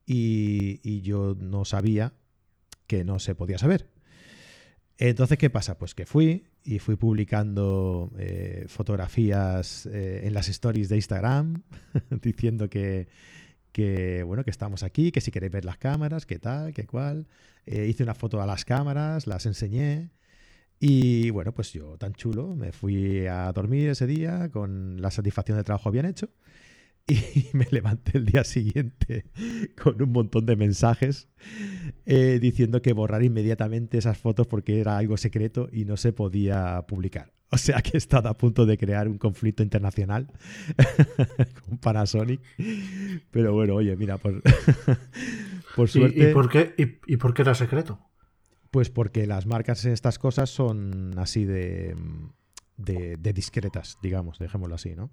[0.06, 2.12] y yo no sabía
[2.86, 3.93] que no se podía saber.
[5.10, 5.76] Entonces, ¿qué pasa?
[5.76, 11.62] Pues que fui y fui publicando eh, fotografías eh, en las stories de Instagram
[12.22, 13.08] diciendo que,
[13.70, 17.26] que, bueno, que estamos aquí, que si queréis ver las cámaras, qué tal, qué cual.
[17.66, 20.08] Eh, hice una foto a las cámaras, las enseñé.
[20.80, 25.58] Y bueno, pues yo tan chulo, me fui a dormir ese día con la satisfacción
[25.58, 26.30] del trabajo bien hecho.
[27.34, 29.26] Y me levanté el día siguiente
[29.80, 31.28] con un montón de mensajes
[32.06, 36.82] eh, diciendo que borrar inmediatamente esas fotos porque era algo secreto y no se podía
[36.88, 37.32] publicar.
[37.50, 40.32] O sea que he estado a punto de crear un conflicto internacional
[41.66, 42.40] con Panasonic.
[43.30, 44.42] Pero bueno, oye, mira, por,
[45.76, 46.30] por ¿Y, suerte.
[46.30, 48.00] y por qué, y, y por qué era secreto?
[48.70, 51.94] Pues porque las marcas en estas cosas son así de,
[52.76, 55.12] de, de discretas, digamos, dejémoslo así, ¿no?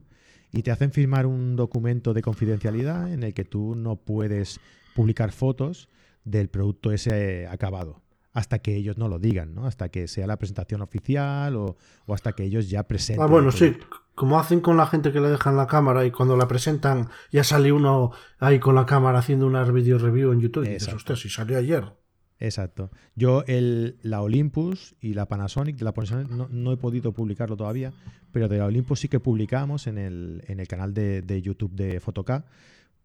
[0.51, 4.59] Y te hacen firmar un documento de confidencialidad en el que tú no puedes
[4.95, 5.87] publicar fotos
[6.25, 8.01] del producto ese acabado
[8.33, 9.65] hasta que ellos no lo digan, ¿no?
[9.65, 13.23] Hasta que sea la presentación oficial o, o hasta que ellos ya presenten.
[13.23, 13.75] Ah, bueno, sí,
[14.15, 17.43] como hacen con la gente que le dejan la cámara y cuando la presentan ya
[17.43, 20.65] sale uno ahí con la cámara haciendo una video review en YouTube.
[20.65, 21.93] Y dices, hostia, si salió ayer.
[22.41, 22.89] Exacto.
[23.15, 27.55] Yo el, la Olympus y la Panasonic, de la Panasonic no, no he podido publicarlo
[27.55, 27.93] todavía,
[28.31, 31.99] pero de la Olympus sí que publicamos en el, en el canal de, YouTube de
[31.99, 32.43] Fotok.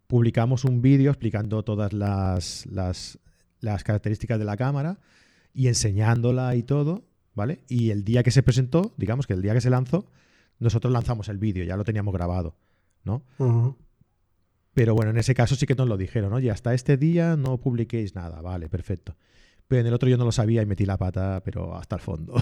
[0.07, 3.19] Publicamos un vídeo explicando todas las, las,
[3.83, 4.97] características de la cámara
[5.53, 7.03] y enseñándola y todo,
[7.35, 7.59] ¿vale?
[7.67, 10.09] Y el día que se presentó, digamos que el día que se lanzó,
[10.57, 12.55] nosotros lanzamos el vídeo, ya lo teníamos grabado,
[13.03, 13.21] ¿no?
[14.77, 17.57] Pero bueno, en ese caso sí que nos lo dijeron, oye, hasta este día no
[17.57, 19.15] publiquéis nada, vale, perfecto.
[19.67, 22.01] Pero en el otro yo no lo sabía y metí la pata, pero hasta el
[22.01, 22.35] fondo.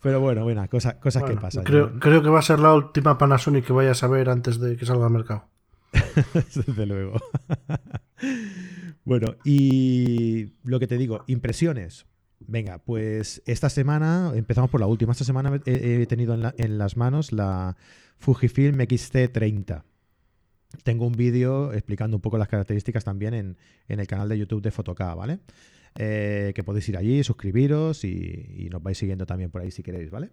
[0.00, 1.64] pero bueno, bueno, cosa- cosas Bueno, que pasan.
[1.64, 4.76] creo, creo que va a ser la última Panasonic que vayas a ver antes de
[4.76, 5.48] que salga al mercado.
[6.54, 7.20] Desde luego.
[9.04, 12.06] bueno, y lo que te digo, impresiones.
[12.40, 15.10] Venga, pues esta semana, empezamos por la última.
[15.10, 17.76] Esta semana he, he tenido en, la- en las manos la
[18.18, 19.82] Fujifilm X-T30.
[20.82, 23.56] Tengo un vídeo explicando un poco las características también en,
[23.88, 25.38] en el canal de YouTube de Fotok, ¿vale?
[25.94, 30.10] Eh, que podéis ir allí, suscribiros y, nos vais siguiendo también por ahí si queréis,
[30.10, 30.30] ¿vale?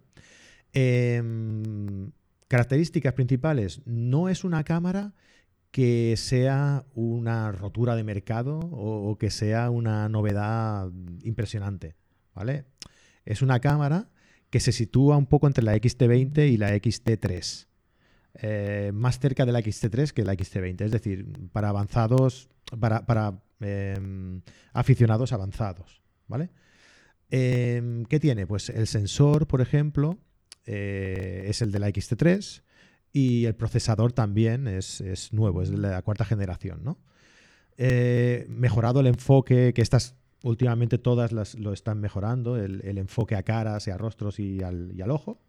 [0.72, 2.12] Em,
[2.48, 3.80] características principales.
[3.86, 5.14] No es una cámara
[5.70, 10.90] que sea una rotura de mercado o, o que sea una novedad
[11.22, 11.96] impresionante,
[12.34, 12.64] ¿vale?
[13.24, 14.10] Es una cámara
[14.50, 17.66] que se sitúa un poco entre la XT20 y la XT3.
[18.42, 24.42] Eh, más cerca de la XT3 que la XT20, es decir, para avanzados, para, em,
[24.72, 26.50] aficionados avanzados, ¿vale?
[27.30, 28.46] Em, ¿Qué tiene?
[28.46, 30.18] Pues el sensor, por ejemplo,
[30.66, 32.62] eh, es el de la XT3
[33.12, 36.98] y el procesador también es, nuevo, es de la cuarta generación, ¿no?
[37.78, 43.42] Eh, mejorado el enfoque, que estas últimamente todas las, lo están mejorando, el, enfoque a
[43.42, 45.40] caras y a rostros y al ojo.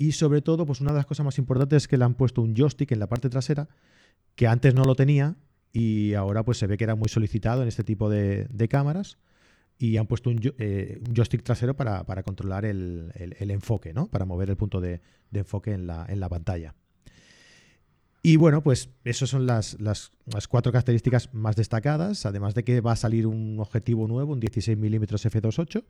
[0.00, 2.40] Y sobre todo, pues una de las cosas más importantes es que le han puesto
[2.40, 3.68] un joystick en la parte trasera,
[4.34, 5.36] que antes no lo tenía
[5.74, 9.18] y ahora pues se ve que era muy solicitado en este tipo de, cámaras.
[9.76, 14.06] Y han puesto eh, un joystick trasero para, para controlar el, enfoque, ¿no?
[14.06, 16.74] Para mover el punto de, de enfoque en la, en la pantalla.
[18.22, 22.80] Y bueno, pues esas son las, las, las cuatro características más destacadas, además de que
[22.80, 25.84] va a salir un objetivo nuevo, un 16 mm f2.8,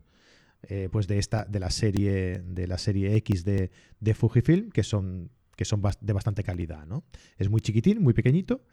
[0.63, 3.71] eh, pues de esta, de la serie, de la serie X de,
[4.01, 7.05] de Fujifilm, que son, que son de bastante calidad, ¿no?
[7.39, 8.65] Es muy chiquitín, muy pequeñito.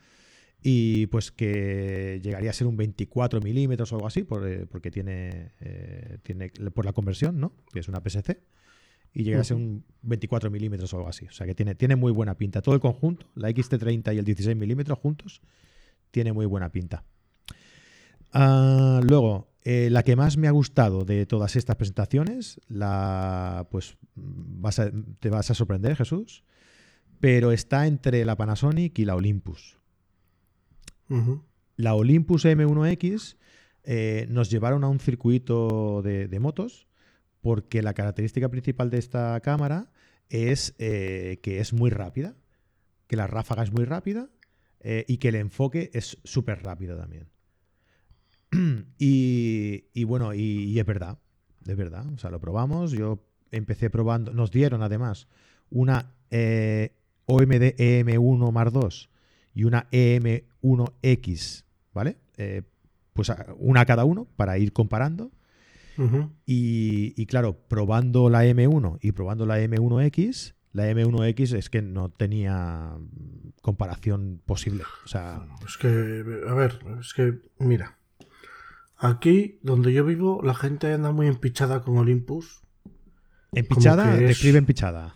[0.61, 5.51] Y pues que llegaría a ser un 24 milímetros o algo así, eh, porque tiene,
[6.23, 7.53] tiene por la conversión, ¿no?
[7.71, 8.41] Que es una PSC
[9.17, 11.25] y llega a ser un 24 milímetros o algo así.
[11.25, 12.61] O sea que tiene, tiene muy buena pinta.
[12.61, 15.41] Todo el conjunto, la XT30 y el 16 milímetros juntos,
[16.11, 17.03] tiene muy buena pinta.
[18.31, 23.97] Ah, luego, eh, la que más me ha gustado de todas estas presentaciones, la, pues
[25.19, 26.43] te vas a sorprender, Jesús,
[27.19, 29.77] pero está entre la Panasonic y la Olympus.
[31.75, 33.37] La Olympus M1X
[33.83, 36.87] eh, nos llevaron a un circuito de motos
[37.41, 39.91] porque la característica principal de esta cámara
[40.29, 42.35] es eh, que es muy rápida,
[43.07, 44.29] que la ráfaga es muy rápida
[44.79, 47.29] eh, y que el enfoque es súper rápido también.
[48.97, 51.17] y, bueno, y, es verdad,
[51.65, 52.05] es verdad.
[52.13, 52.91] O sea, lo probamos.
[52.91, 55.27] Yo empecé probando, nos dieron además
[55.69, 56.93] una eh,
[57.25, 59.09] OMD EM1 Mar 2
[59.53, 62.17] y una EM1X, ¿vale?
[63.13, 65.31] pues una cada uno para ir comparando
[66.45, 72.97] y, claro, probando la M1 y probando la M1X, la M1X es que no tenía
[73.61, 74.83] comparación posible.
[75.05, 75.45] O sea.
[75.65, 77.97] Es que, a ver, es que, mira.
[78.97, 82.61] Aquí, donde yo vivo, la gente anda muy empichada con Olympus.
[83.51, 84.15] ¿Empichada?
[84.15, 85.15] Describe empichada.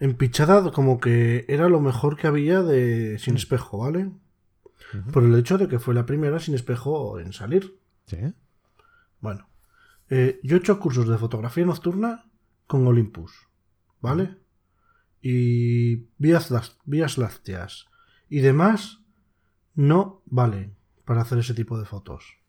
[0.00, 4.10] Empichada como que era lo mejor que había de sin espejo, ¿vale?
[5.12, 7.78] Por el hecho de que fue la primera sin espejo en salir.
[8.06, 8.18] Sí.
[9.20, 9.48] Bueno,
[10.10, 12.26] eh, yo he hecho cursos de fotografía nocturna
[12.66, 13.32] con Olympus,
[14.00, 14.36] ¿vale?
[15.20, 16.52] Y vías,
[16.84, 17.86] vías lácteas
[18.28, 18.98] y demás
[19.74, 22.41] no valen para hacer ese tipo de fotos.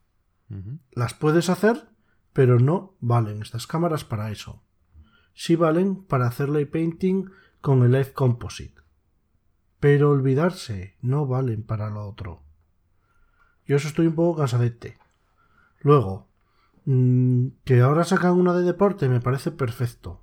[0.91, 1.87] Las puedes hacer,
[2.33, 4.63] pero no valen estas cámaras para eso.
[5.33, 7.29] Sí valen para hacer light painting
[7.61, 8.81] con el Light Composite.
[9.79, 12.43] Pero olvidarse, no valen para lo otro.
[13.65, 14.97] Yo eso estoy un poco cansadete.
[15.81, 16.27] Luego,
[16.85, 20.21] Mm, que ahora sacan una de deporte me parece perfecto.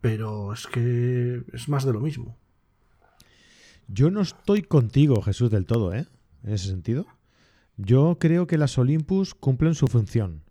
[0.00, 2.36] Pero es que es más de lo mismo.
[3.88, 6.06] Yo no estoy contigo, Jesús, del todo, ¿eh?
[6.44, 7.06] En ese sentido.
[7.78, 10.42] Yo creo que las Olympus cumplen su función.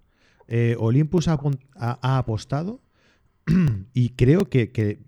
[0.47, 1.37] Eh, Olympus ha,
[2.17, 2.81] apostado
[3.93, 4.99] y creo que,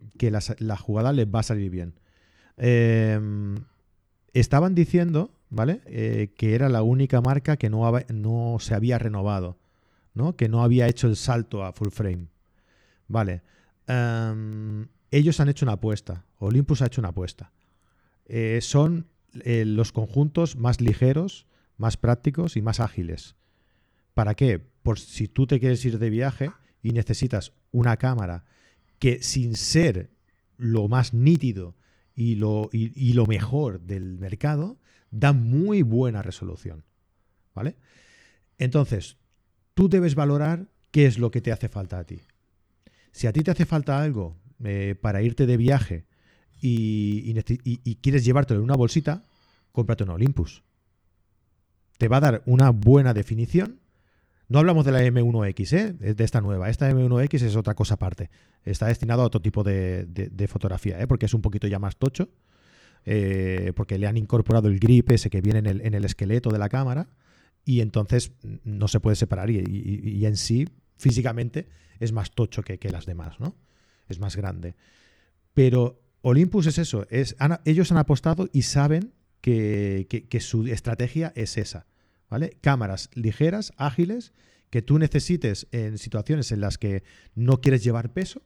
[0.60, 1.96] la, jugada les va a salir bien.
[2.58, 3.56] Em,
[4.34, 5.82] estaban diciendo ¿vale?
[5.86, 9.58] Eh, que era la única marca que no, no, se había renovado,
[10.14, 10.36] ¿no?
[10.36, 12.28] Que no había hecho el salto a full frame.
[13.08, 13.42] Vale.
[13.88, 16.26] Em, ellos han hecho una apuesta.
[16.38, 17.52] Olympus ha hecho una apuesta.
[18.26, 21.46] Eh, son los conjuntos más ligeros,
[21.80, 23.36] más prácticos y más ágiles.
[24.14, 24.60] ¿Para qué?
[24.60, 26.52] Por si tú te quieres ir de viaje
[26.84, 28.46] y necesitas una cámara
[29.00, 30.12] que sin ser
[30.58, 31.76] lo más nítido
[32.16, 34.78] y lo, y lo mejor del mercado,
[35.10, 36.84] da muy buena resolución.
[37.56, 37.76] ¿Vale?
[38.58, 39.18] Entonces,
[39.74, 42.20] tú debes valorar qué es lo que te hace falta a ti.
[43.12, 46.06] Si a ti te hace falta algo eh, para irte de viaje
[46.62, 47.34] y,
[48.02, 49.24] quieres llevártelo en una bolsita,
[49.72, 50.64] cómprate un Olympus.
[52.00, 53.80] Te va a dar una buena definición.
[54.48, 55.94] No hablamos de la M1X, ¿eh?
[56.16, 56.72] de esta nueva.
[56.72, 58.32] Esta M1X es otra cosa aparte.
[58.66, 61.06] Está destinado a otro tipo de, fotografía, ¿eh?
[61.06, 62.30] porque es un poquito ya más tocho
[63.06, 66.70] eh, porque le han incorporado el grip ese que viene en el, esqueleto de la
[66.70, 67.10] cámara
[67.66, 68.32] y entonces
[68.64, 71.68] no se puede separar y, en sí físicamente
[72.00, 73.56] es más tocho que, las demás, ¿no?
[74.08, 74.76] Es más grande.
[75.54, 77.36] Pero Olympus es eso, es,
[77.66, 81.86] ellos han apostado y saben que, que, su estrategia es esa,
[82.30, 82.58] ¿vale?
[82.62, 84.34] Cámaras ligeras, ágiles,
[84.70, 87.04] que tú necesites en situaciones en las que
[87.36, 88.42] no quieres llevar peso,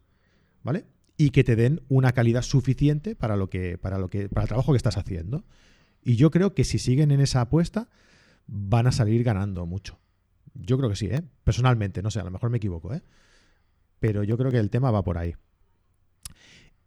[0.63, 0.85] ¿vale?
[1.17, 4.47] y que te den una calidad suficiente para lo que para lo que para el
[4.47, 5.45] trabajo que estás haciendo.
[6.01, 7.89] Y yo creo que si siguen en esa apuesta
[8.47, 9.99] van a salir ganando mucho.
[10.53, 11.23] Yo creo que sí, ¿eh?
[11.43, 13.01] Personalmente, no sé, a lo mejor me equivoco, ¿eh?
[13.99, 15.35] Pero yo creo que el tema va por ahí.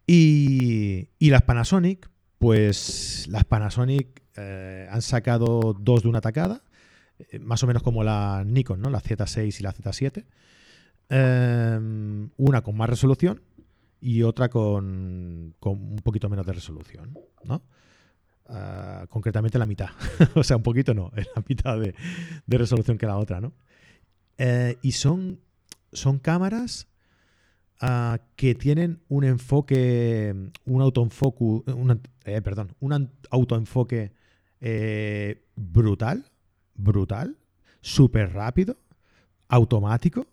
[0.07, 6.63] Y, y las Panasonic, pues las Panasonic eh, han sacado dos de una tacada,
[7.19, 8.91] eh, más o menos como la Nikon, ¿no?
[8.91, 10.25] La Z6 y la Z7.
[11.09, 13.41] Eh, una con más resolución,
[14.01, 17.63] y otra con, un poquito menos de resolución, ¿no?
[18.49, 19.89] Ah, concretamente la mitad.
[20.35, 21.95] o sea, un poquito no, es la mitad de,
[22.47, 23.53] resolución que la otra, ¿no?
[24.39, 25.41] Eh, y son,
[25.93, 26.87] son cámaras
[27.81, 31.63] ah, que tienen un enfoque, un autoenfoque,
[32.25, 34.13] eh, perdón, un autoenfoque
[35.57, 36.31] brutal,
[36.77, 37.37] brutal,
[37.81, 38.77] súper rápido,
[39.49, 40.27] automático,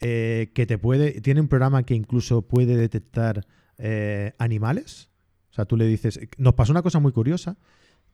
[0.00, 1.20] eh, que te puede.
[1.20, 3.46] Tiene un programa que incluso puede detectar
[3.78, 5.10] eh, animales.
[5.50, 6.20] O sea, tú le dices.
[6.38, 7.56] Nos pasó una cosa muy curiosa,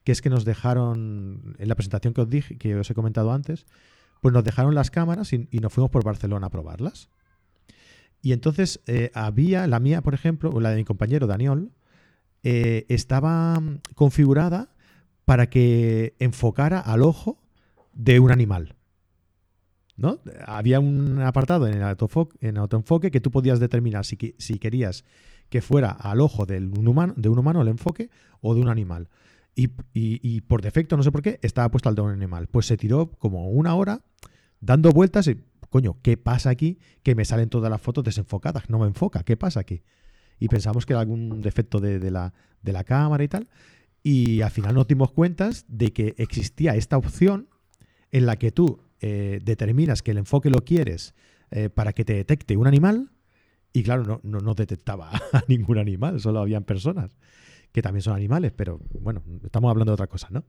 [0.03, 1.55] que es que nos dejaron.
[1.59, 3.65] En la presentación que os dije, que os he comentado antes,
[4.21, 7.09] pues nos dejaron las cámaras y, nos fuimos por Barcelona a probarlas.
[8.21, 11.71] Y entonces eh, había, la mía, por ejemplo, o la de mi compañero Daniel,
[12.43, 13.61] eh, estaba
[13.95, 14.69] configurada
[15.25, 17.37] para que enfocara al ojo
[17.97, 18.75] de un animal.
[19.97, 20.19] ¿No?
[20.45, 25.03] Había un apartado en el autoenfoque, en autoenfoque que tú podías determinar si, si querías
[25.49, 28.69] que fuera al ojo del un humano, de un humano el enfoque o de un
[28.69, 29.09] animal.
[29.55, 32.45] Y, por defecto, no sé por qué, estaba puesto al de un animal.
[32.45, 34.03] Pues se tiró como una hora
[34.61, 35.39] dando vueltas y,
[35.71, 36.77] coño, ¿qué pasa aquí?
[37.01, 39.81] Que me salen todas las fotos desenfocadas, no me enfoca, ¿qué pasa aquí?
[40.39, 43.47] Y pensamos que era algún defecto de, de la, de la cámara y tal.
[44.03, 47.47] Y al final nos dimos cuenta de que existía esta opción
[48.11, 51.13] en la que tú eh, determinas que el enfoque lo quieres
[51.51, 53.11] eh, para que te detecte un animal.
[53.73, 57.11] Y claro, no, no, no detectaba a ningún animal, solo habían personas,
[57.71, 60.45] que también son animales, pero bueno, estamos hablando de otra cosa, ¿no?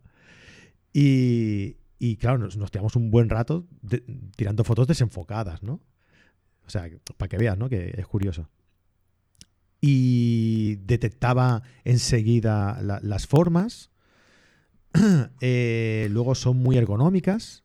[0.92, 3.66] Y, y claro, nos, nos tiramos un buen rato
[4.36, 5.80] tirando fotos desenfocadas, ¿no?
[6.66, 7.68] O sea, para que veas, ¿no?
[7.68, 8.48] Que es curioso.
[9.80, 13.90] Y detectaba enseguida la- las formas.
[15.40, 17.62] Eh, luego son muy ergonómicas.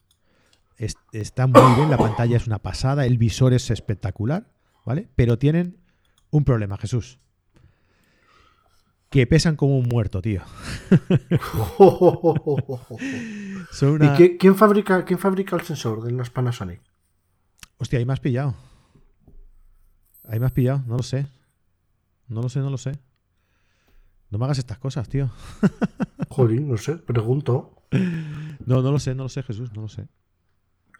[0.77, 4.51] Es- está muy bien, la pantalla es una pasada, el visor es espectacular,
[4.85, 5.07] ¿vale?
[5.15, 5.77] Pero tienen
[6.31, 7.19] un problema, Jesús.
[9.09, 10.41] Que pesan como un muerto, tío.
[13.71, 14.13] Son una...
[14.13, 16.81] ¿Y qué- quién, fabrica, quién fabrica el sensor de las Panasonic?
[17.77, 18.55] Hostia, ahí me has pillado.
[20.27, 21.25] Ahí me has pillado, no lo sé.
[22.27, 22.93] No lo sé, no lo sé.
[24.33, 25.29] No me hagas estas cosas, tío.
[26.29, 27.75] Joder, no sé, pregunto.
[28.65, 30.07] No, no lo sé, no lo sé, Jesús, no lo sé.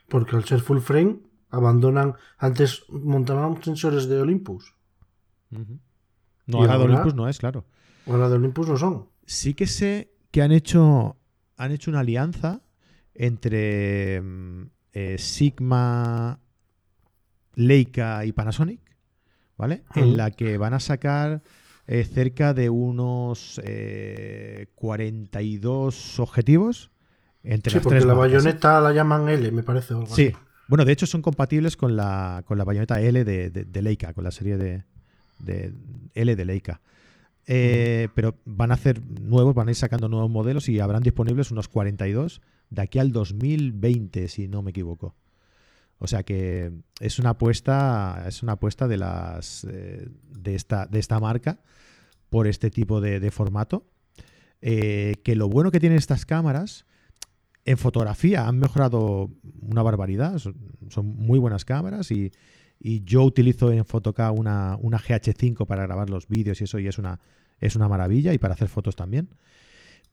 [0.08, 1.18] Porque al ser full frame,
[1.50, 2.14] abandonan.
[2.38, 4.76] Antes montaban sensores de Olympus.
[5.50, 5.66] No,
[6.46, 6.94] ¿Y ahora de ahora?
[6.94, 7.66] Olympus no es, claro.
[8.06, 9.10] Ahora de Olympus no son.
[9.26, 11.18] Sí que sé que han hecho,
[11.58, 12.62] han hecho una alianza
[13.16, 16.40] entre mm, eh, Sigma,
[17.56, 18.96] Leica y Panasonic,
[19.58, 19.86] ¿vale?
[19.96, 21.42] En la que van a sacar
[21.88, 26.92] eh, cerca de unos eh, 42 objetivos
[27.44, 29.94] entre Sí, las porque tres la marcas, bayoneta la llaman L, me parece.
[29.94, 30.28] algo Sí.
[30.28, 30.36] así.
[30.70, 34.14] Bueno, de hecho son compatibles con la, con la bayoneta L de, de- de Leica,
[34.14, 34.84] con la serie de,
[35.40, 35.74] de
[36.14, 36.80] L de Leica.
[37.48, 41.52] Eh, Pero van a hacer nuevos, van a ir sacando nuevos modelos y habrán disponibles
[41.52, 45.14] unos 42 de aquí al 2020, si no me equivoco.
[46.04, 51.00] O sea que es una apuesta, es una apuesta de las eh, de esta, de
[51.00, 51.62] esta marca
[52.30, 53.88] por este tipo de, formato.
[54.60, 56.86] Eh, que lo bueno que tienen estas cámaras
[57.64, 60.38] en fotografía han mejorado una barbaridad.
[60.40, 62.34] Son, muy buenas cámaras y,
[62.82, 66.88] y yo utilizo en Photocá una, una GH5 para grabar los vídeos y eso y
[66.88, 67.22] es una,
[67.62, 69.30] es una maravilla y para hacer fotos también.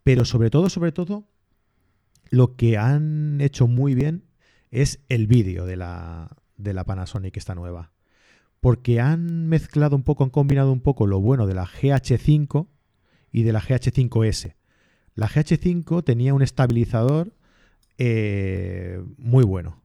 [0.04, 1.26] Pero sobre todo, sobre todo,
[2.30, 4.29] lo que han hecho muy bien
[4.70, 7.92] es el vídeo de la, de la Panasonic esta nueva.
[8.60, 12.68] Porque han mezclado un poco, han combinado un poco lo bueno de la GH5
[13.32, 14.54] y de la GH5S.
[15.14, 17.34] La GH5 tenía un estabilizador
[17.98, 19.82] eh, muy bueno.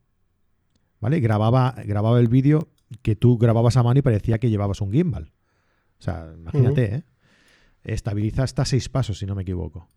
[0.99, 1.19] ¿Vale?
[1.19, 2.69] Grababa, grababa el vídeo
[3.01, 5.31] que tú grababas a mano y parecía que llevabas un gimbal.
[5.99, 7.03] O sea, imagínate, ¿eh?
[7.83, 9.89] Estabiliza hasta seis pasos, si no me equivoco.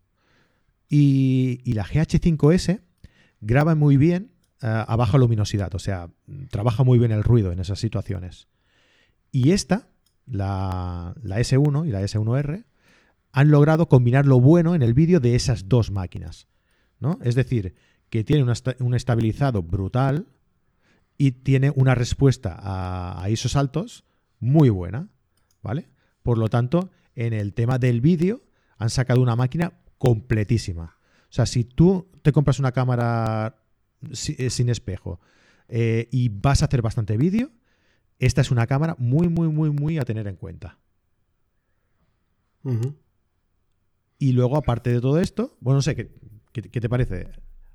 [0.88, 2.82] Y, y la GH5S
[3.40, 6.10] graba muy bien a baja luminosidad, o sea,
[6.50, 8.48] trabaja muy bien el ruido en esas situaciones.
[9.30, 9.88] Y esta,
[10.26, 12.64] la, la S1 y la S1R,
[13.32, 16.48] han logrado combinar lo bueno en el vídeo de esas dos máquinas.
[16.98, 17.18] ¿no?
[17.22, 17.74] Es decir,
[18.10, 18.50] que tiene
[18.80, 20.26] un estabilizado brutal
[21.16, 24.04] y tiene una respuesta a, a ISOs altos
[24.40, 25.08] muy buena.
[25.62, 25.88] ¿Vale?
[26.22, 28.42] Por lo tanto, en el tema del vídeo
[28.76, 30.96] han sacado una máquina completísima.
[31.24, 33.67] O sea, si tú te compras una cámara eh,
[34.12, 35.20] sin espejo
[35.68, 37.50] eh, y vas a hacer bastante vídeo,
[38.18, 40.78] esta es una cámara muy, muy, muy, muy a tener en cuenta.
[44.18, 46.10] Y luego, aparte de todo esto, bueno, no sé, ¿qué,
[46.52, 47.28] qué- qué te parece?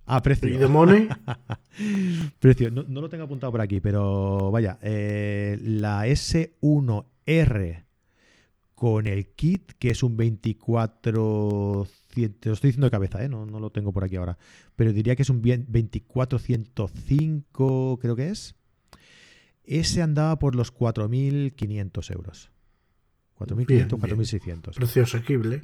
[0.06, 0.60] Ah, precio.
[0.60, 1.08] De Money,
[2.40, 7.86] Precio, no, no lo tengo apuntado por aquí, pero vaya, eh, la S1R
[8.76, 13.30] con el kit, que es un 24, te lo estoy diciendo de cabeza, ¿eh?
[13.30, 14.38] no, no lo tengo por aquí ahora,
[14.76, 18.56] pero diría que es un bien- 2405, creo que es.
[19.66, 22.52] Ese andaba por los 4.500 euros.
[23.40, 23.90] 4.500, Bien, bien.
[23.90, 24.76] 4.600.
[24.76, 25.62] precio asequible.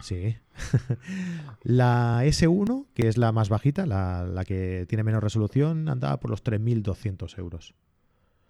[0.00, 0.36] Sí.
[1.62, 6.30] la S1, que es la más bajita, la, la que tiene menos resolución, andaba por
[6.30, 7.74] los 3.200 euros.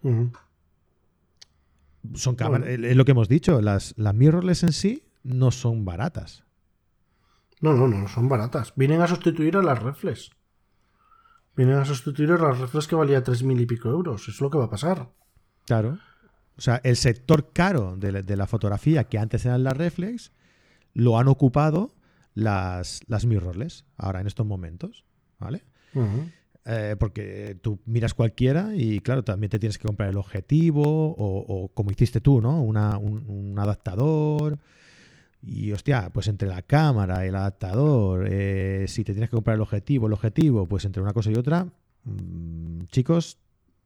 [0.02, 0.30] Ujú.
[2.14, 2.86] Son cámaras, Bueno.
[2.86, 6.44] es lo que hemos dicho, las, las mirrorless en sí no son baratas.
[7.60, 8.72] No, no, no, son baratas.
[8.76, 10.30] Vienen a sustituir a las reflex.
[11.56, 14.28] Vienen a sustituir a las reflex que valía tres mil y pico euros.
[14.28, 15.10] Es lo que va a pasar.
[15.66, 15.98] Claro.
[16.56, 20.32] O sea, el sector caro de la, de la fotografía que antes eran las reflex
[20.94, 21.94] lo han ocupado
[22.34, 25.04] las, las mirrorless ahora en estos momentos.
[25.38, 25.64] ¿Vale?
[26.66, 31.44] Eh, porque tú miras cualquiera y claro, también te tienes que comprar el objetivo o,
[31.48, 32.62] o como hiciste tú, ¿no?
[32.62, 34.58] Una- un, un adaptador.
[35.42, 39.62] Y hostia, pues entre la cámara el adaptador, eh, si te tienes que comprar el
[39.62, 41.66] objetivo, el objetivo, pues entre una cosa y otra,
[42.04, 43.38] mm, chicos,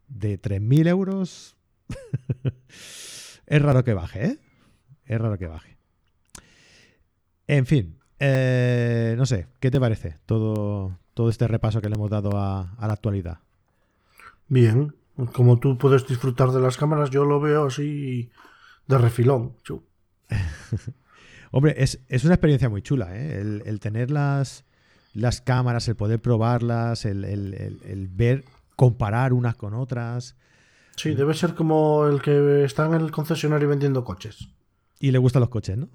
[0.09, 1.57] de 3.000 euros
[3.47, 4.39] es raro que baje, ¿eh?
[5.07, 5.77] Es raro que baje.
[7.47, 12.11] En fin, eh, no sé, ¿qué te parece todo, todo este repaso que le hemos
[12.11, 13.39] dado a, a la actualidad?
[14.49, 14.95] Bien.
[15.33, 18.31] Como tú puedes disfrutar de las cámaras, yo lo veo así
[18.89, 19.55] de refilón.
[21.57, 23.41] Hombre, es, es una experiencia muy chula, ¿eh?
[23.41, 24.65] El, el tener las,
[25.13, 28.45] las cámaras, el poder probarlas, el, el- el- el ver,
[28.75, 30.37] comparar unas con otras.
[30.97, 34.49] Sí, debe ser como el que está en el concesionario vendiendo coches.
[34.99, 35.89] Y le gustan los coches, ¿no?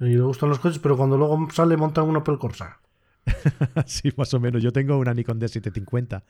[0.00, 2.78] Y le gustan los coches, pero cuando luego sale montan un Opel Corsa.
[3.86, 4.62] sí, más o menos.
[4.62, 6.22] Yo tengo una Nikon D750,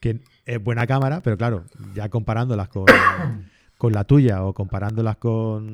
[0.00, 1.64] que es buena cámara, pero claro,
[1.94, 2.84] ya comparándolas con,
[3.82, 5.64] con la tuya o comparándolas con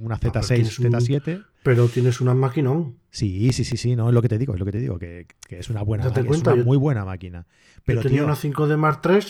[0.00, 1.44] una pero Z6, tienes un- Z7.
[1.62, 2.98] Pero tienes una maquinón.
[3.10, 4.98] Sí, sí, sí, sí, no, es lo que te digo, es lo que te digo,
[4.98, 7.46] que, que es una buena Date máquina, cuenta, es una yo- muy buena máquina.
[7.84, 9.20] Pero yo tenía tío, una 5D Mark III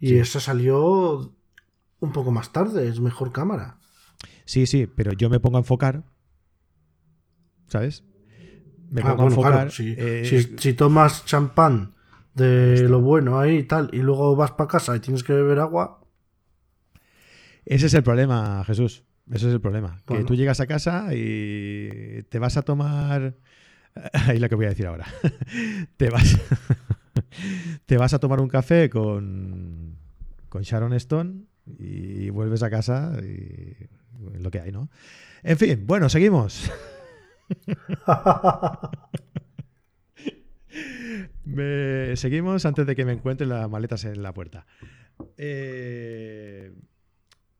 [0.00, 0.16] y Sí.
[0.18, 1.34] esa salió
[2.00, 2.88] un poco más tarde.
[2.88, 3.76] Es mejor cámara.
[4.46, 6.04] Sí, sí, pero yo me pongo a enfocar.
[7.66, 8.02] ¿Sabes?
[8.90, 9.52] Me Ah, pongo a enfocar.
[9.52, 11.92] claro, si, eh, si- si tomas champán
[12.34, 15.58] de lo bueno ahí y tal, y luego vas para casa y tienes que beber
[15.60, 16.00] agua,
[17.66, 19.04] Ese es el problema, Jesús.
[19.30, 20.00] Ese es el problema.
[20.06, 23.34] Que tú llegas a casa y te vas a tomar.
[24.12, 25.06] Ahí lo que voy a decir ahora.
[25.96, 26.38] te vas.
[27.86, 29.96] te vas a tomar un café con.
[30.48, 31.44] con Sharon Stone
[31.78, 33.76] y vuelves a casa y.
[34.40, 34.90] lo que hay, ¿no?
[35.42, 36.70] En fin, bueno, seguimos.
[41.44, 44.66] Me- seguimos antes de que me encuentren las maletas en la puerta.
[45.36, 46.72] Eh,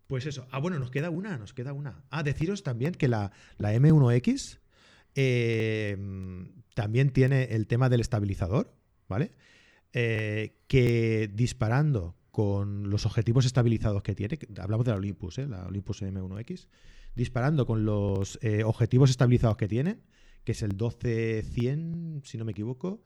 [0.06, 0.46] pues eso.
[0.50, 2.04] Ah, bueno, nos queda una, nos queda una.
[2.10, 4.58] Ah, deciros también que la, la M1X
[5.14, 5.96] eh,
[6.74, 8.74] también tiene el tema del estabilizador,
[9.08, 9.32] ¿vale?
[9.92, 15.46] Eh, que disparando con los objetivos estabilizados que tiene, hablamos de la Olympus, ¿eh?
[15.46, 16.66] la Olympus M1X,
[17.14, 20.00] disparando con los eh, objetivos estabilizados que tiene,
[20.42, 23.04] que es el 12-100, si no me equivoco,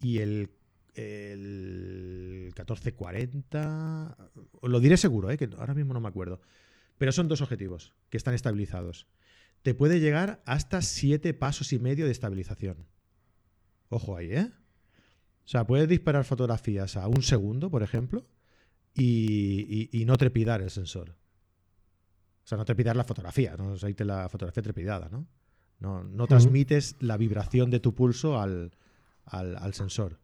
[0.00, 0.50] y el,
[0.94, 4.16] el 1440.
[4.66, 5.36] Os lo diré seguro, ¿eh?
[5.38, 6.40] que ahora mismo no me acuerdo.
[6.98, 9.06] Pero son dos objetivos que están estabilizados.
[9.62, 12.86] Te puede llegar hasta 7 pasos y medio de estabilización.
[13.88, 14.50] Ojo ahí, ¿eh?
[15.44, 18.26] O sea, puedes disparar fotografías a un segundo, por ejemplo,
[18.94, 21.10] y, y- y no trepidar el sensor.
[22.44, 25.26] O sea, no trepidar la fotografía, no salirte la fotografía trepidada, ¿no?
[25.78, 28.72] No, no transmites la vibración de tu pulso al,
[29.26, 30.18] al, al sensor.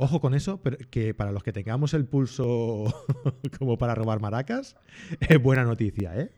[0.00, 2.84] Ojo con eso, pero que para los que tengamos el pulso
[3.58, 4.76] como para robar maracas,
[5.18, 6.30] es buena noticia, ¿eh?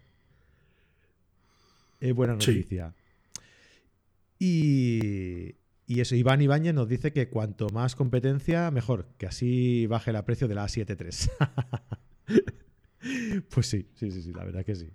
[2.01, 2.53] Es buena Sí.
[2.53, 2.95] noticia.
[4.39, 5.57] Y,
[5.87, 10.25] y eso, Iván Ibáñez nos dice que cuanto más competencia, mejor, que así baje el
[10.25, 12.31] precio de la A7 III.
[13.51, 14.89] pues sí, sí, sí, sí, la verdad que sí.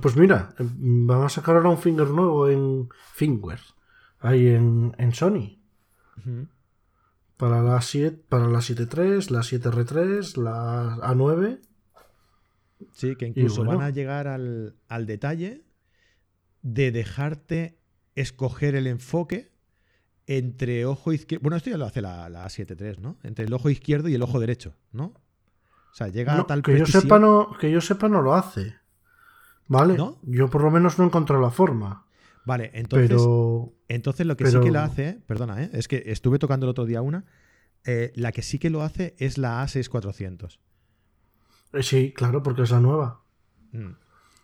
[0.00, 3.60] Pues mira, em, van a sacar ahora un finger nuevo en Finger,
[4.20, 5.58] ahí en, en Sony.
[6.16, 6.46] Ujú.
[7.40, 11.58] Para la 7, para la 7.3, la 7R3, la A9.
[12.92, 13.78] Sí, que incluso bueno.
[13.78, 15.64] van a llegar al, al detalle
[16.60, 17.78] de dejarte
[18.14, 19.52] escoger el enfoque
[20.26, 21.42] entre ojo izquierdo.
[21.44, 23.16] Bueno, esto ya lo hace la, la A7 III, ¿no?
[23.22, 25.06] Entre el ojo izquierdo y el ojo derecho, ¿no?
[25.06, 28.34] O sea, llega No, a tal que yo sepa no, que yo sepa no lo
[28.34, 28.74] hace.
[29.66, 29.96] ¿Vale?
[29.96, 30.18] ¿No?
[30.22, 32.04] Yo por lo menos no he encontrado la forma.
[32.44, 35.70] Vale, entonces, pero entonces lo que pero- sí que lo hace, perdona, ¿eh?
[35.72, 37.24] es que estuve tocando el otro día una.
[37.84, 40.58] eh, la que sí que lo hace es la A6400.
[41.72, 43.22] eh, sí, claro, porque es la nueva.
[43.72, 43.90] Mm.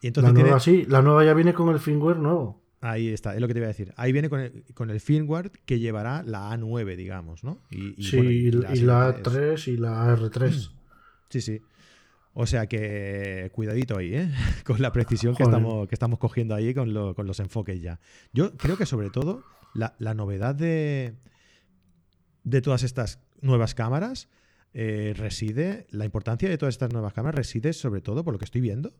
[0.02, 2.62] Y La tiene, nueva sí, la nueva ya viene con el firmware nuevo.
[2.82, 3.92] Ahí está, es lo que te iba a decir.
[3.96, 7.60] Ahí viene con el, con el firmware que llevará la A9, digamos, ¿no?
[7.70, 10.70] Y, y, sí, bueno, y, la y la A7 3 y la R3.
[11.30, 11.60] Sí, sí.
[12.38, 14.30] O sea que cuidadito ahí, ¿eh?
[14.64, 15.58] Con la precisión que Joder.
[15.58, 17.98] estamos, que estamos cogiendo ahí con, lo- con los enfoques ya.
[18.34, 21.14] Yo creo que sobre todo la, la novedad de,
[22.44, 24.28] de todas estas nuevas cámaras
[24.74, 28.44] eh, reside, la importancia de todas estas nuevas cámaras reside sobre todo, por lo que
[28.44, 28.92] estoy viendo,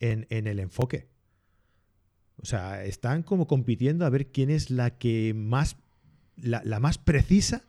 [0.00, 1.06] en, en el enfoque.
[2.42, 5.76] O sea, están como compitiendo a ver quién es la que más,
[6.36, 7.62] la, la más precisa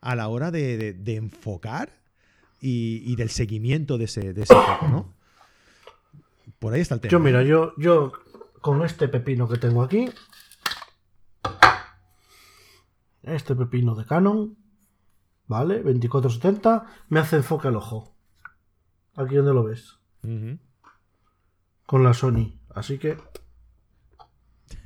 [0.00, 2.02] a la hora de, de- de enfocar
[2.64, 5.14] y, y del seguimiento de ese, de ese foco, ¿no?
[6.58, 7.10] Por ahí está el tema.
[7.10, 8.12] Yo, mira, yo, yo
[8.62, 10.08] con este pepino que tengo aquí,
[13.22, 14.56] este pepino de Canon,
[15.46, 15.82] ¿vale?
[15.82, 18.16] 2470, me hace enfoque al ojo.
[19.14, 19.98] Aquí donde lo ves,
[21.84, 22.58] con la Sony.
[22.70, 23.18] Así que,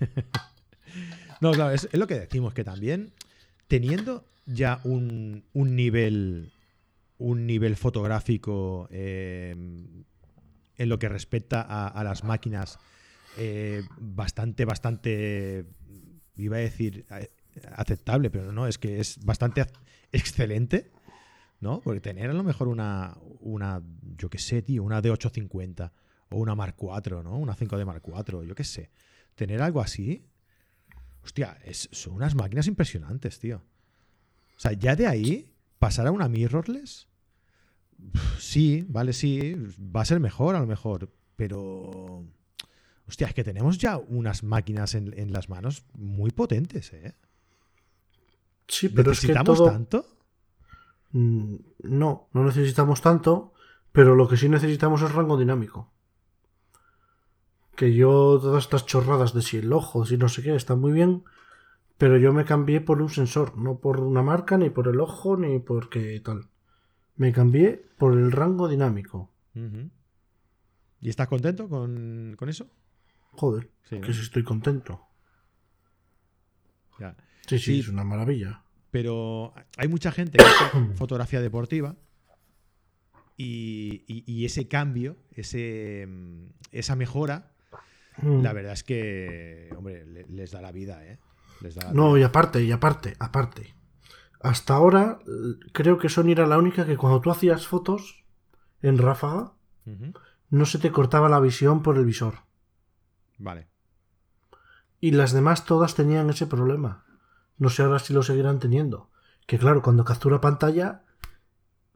[1.40, 3.12] No, claro, es, es lo que decimos, que también
[3.68, 6.52] teniendo ya un, un nivel
[7.18, 9.50] un nivel fotográfico eh,
[10.76, 12.78] en lo que respecta a, las máquinas
[13.36, 15.66] eh, bastante, bastante,
[16.36, 17.28] iba a decir eh,
[17.74, 19.66] aceptable, pero no, es que es bastante
[20.12, 20.90] excelente,
[21.60, 21.80] ¿no?
[21.80, 23.82] Porque tener a lo mejor una, una
[24.16, 25.90] yo qué sé, tío, una D850
[26.30, 27.36] o una Mark IV, ¿no?
[27.36, 28.90] Una 5D Mark IV, yo qué sé.
[29.34, 30.24] Tener algo así,
[31.24, 33.62] hostia, es- son unas máquinas impresionantes, tío.
[34.56, 37.08] O sea, ya de ahí, pasar a una mirrorless,
[38.38, 42.24] sí, vale, sí, va a ser mejor a lo mejor, pero...
[43.06, 47.14] Hostia, es que tenemos ya unas máquinas en, en las manos muy potentes, ¿eh?
[48.66, 49.70] sí, pero es que ¿Necesitamos todo...
[49.70, 50.06] tanto?
[51.12, 51.54] Mm,
[51.84, 53.54] No, no necesitamos tanto,
[53.92, 55.90] pero lo que sí necesitamos es rango dinámico.
[57.76, 60.92] Que yo, todas estas chorradas de si el ojo, si no sé qué, están muy
[60.92, 61.24] bien,
[61.98, 65.36] pero yo me cambié por un sensor, no por una marca, ni por el ojo,
[65.36, 66.48] ni porque tal.
[67.16, 69.30] Me cambié por el rango dinámico.
[71.00, 72.68] ¿Y estás contento con, con eso?
[73.32, 74.06] Joder, Sí, ¿no?
[74.06, 75.00] que sí estoy contento.
[77.00, 77.16] Ya.
[77.46, 77.80] Sí, sí, Sí.
[77.80, 78.62] es una maravilla.
[78.90, 81.96] Pero hay mucha gente que hace fotografía deportiva
[83.36, 87.52] y, y- y ese cambio, ese, mm, esa mejora,
[88.22, 88.42] Mm.
[88.42, 91.18] la verdad es que, hombre, le- les da la vida, ¿eh?
[91.60, 93.74] Les da la No, y aparte, y aparte, aparte.
[94.40, 98.24] Hasta ahora, l- creo que Sony era la única que cuando tú hacías fotos
[98.82, 99.52] en ráfaga,
[100.50, 102.34] no se te cortaba la visión por el visor.
[103.38, 103.68] Vale.
[105.00, 107.04] Y las demás todas tenían ese problema.
[107.56, 109.10] No sé ahora si lo seguirán teniendo.
[109.46, 111.02] Que claro, cuando captura pantalla,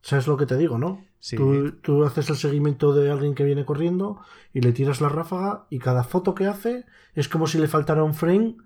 [0.00, 1.04] ¿sabes lo que te digo, no?
[1.20, 1.36] Sí.
[1.36, 4.20] Tú, tú haces el seguimiento de alguien que viene corriendo
[4.52, 6.84] y le tiras la ráfaga y cada foto que hace
[7.14, 8.56] es como si le faltara un frame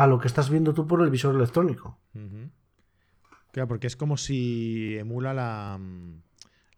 [0.00, 1.98] a lo que estás viendo tú por el visor electrónico.
[3.52, 5.76] Claro, porque es como si emula la.
[5.78, 6.22] mm,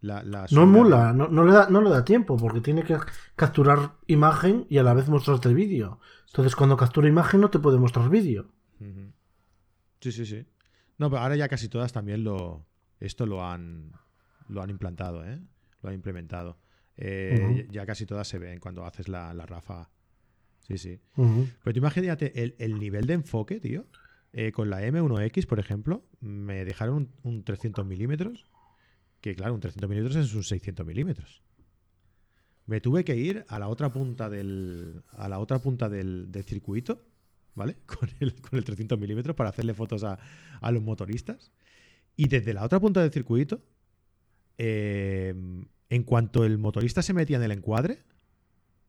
[0.01, 2.97] la, la No emula, no, no le da, no le da tiempo porque tiene que
[3.37, 6.01] capturar imagen y a la vez mostrarte el vídeo.
[6.27, 8.51] Entonces cuando captura imagen no te puede mostrar vídeo.
[10.01, 10.45] Sí, sí, sí.
[10.97, 12.65] No, pero ahora ya casi todas también lo.
[12.99, 13.93] Esto lo han.
[14.49, 15.39] Lo han implantado, ¿eh?
[15.81, 16.57] Lo han implementado.
[16.97, 17.67] Eh.
[17.71, 19.89] Ya casi todas se ven cuando haces la, la ráfaga.
[20.67, 20.99] Sí, sí.
[21.15, 23.85] Pero tú imagínate el, el nivel de enfoque, tío.
[24.31, 28.45] Eh, con la M1X, por ejemplo, me dejaron un, un 300 milímetros.
[29.21, 31.43] Que claro, un 300 milímetros es un 600 milímetros.
[32.65, 36.43] Me tuve que ir a la otra punta del, a la otra punta del, del
[36.43, 37.05] circuito,
[37.55, 37.77] ¿vale?
[37.85, 40.17] Con el, con el 300 milímetros para hacerle fotos a,
[40.61, 41.51] a los motoristas.
[42.15, 43.61] Y desde la otra punta del circuito,
[44.57, 45.33] eh,
[45.89, 48.03] en cuanto el motorista se metía en el encuadre,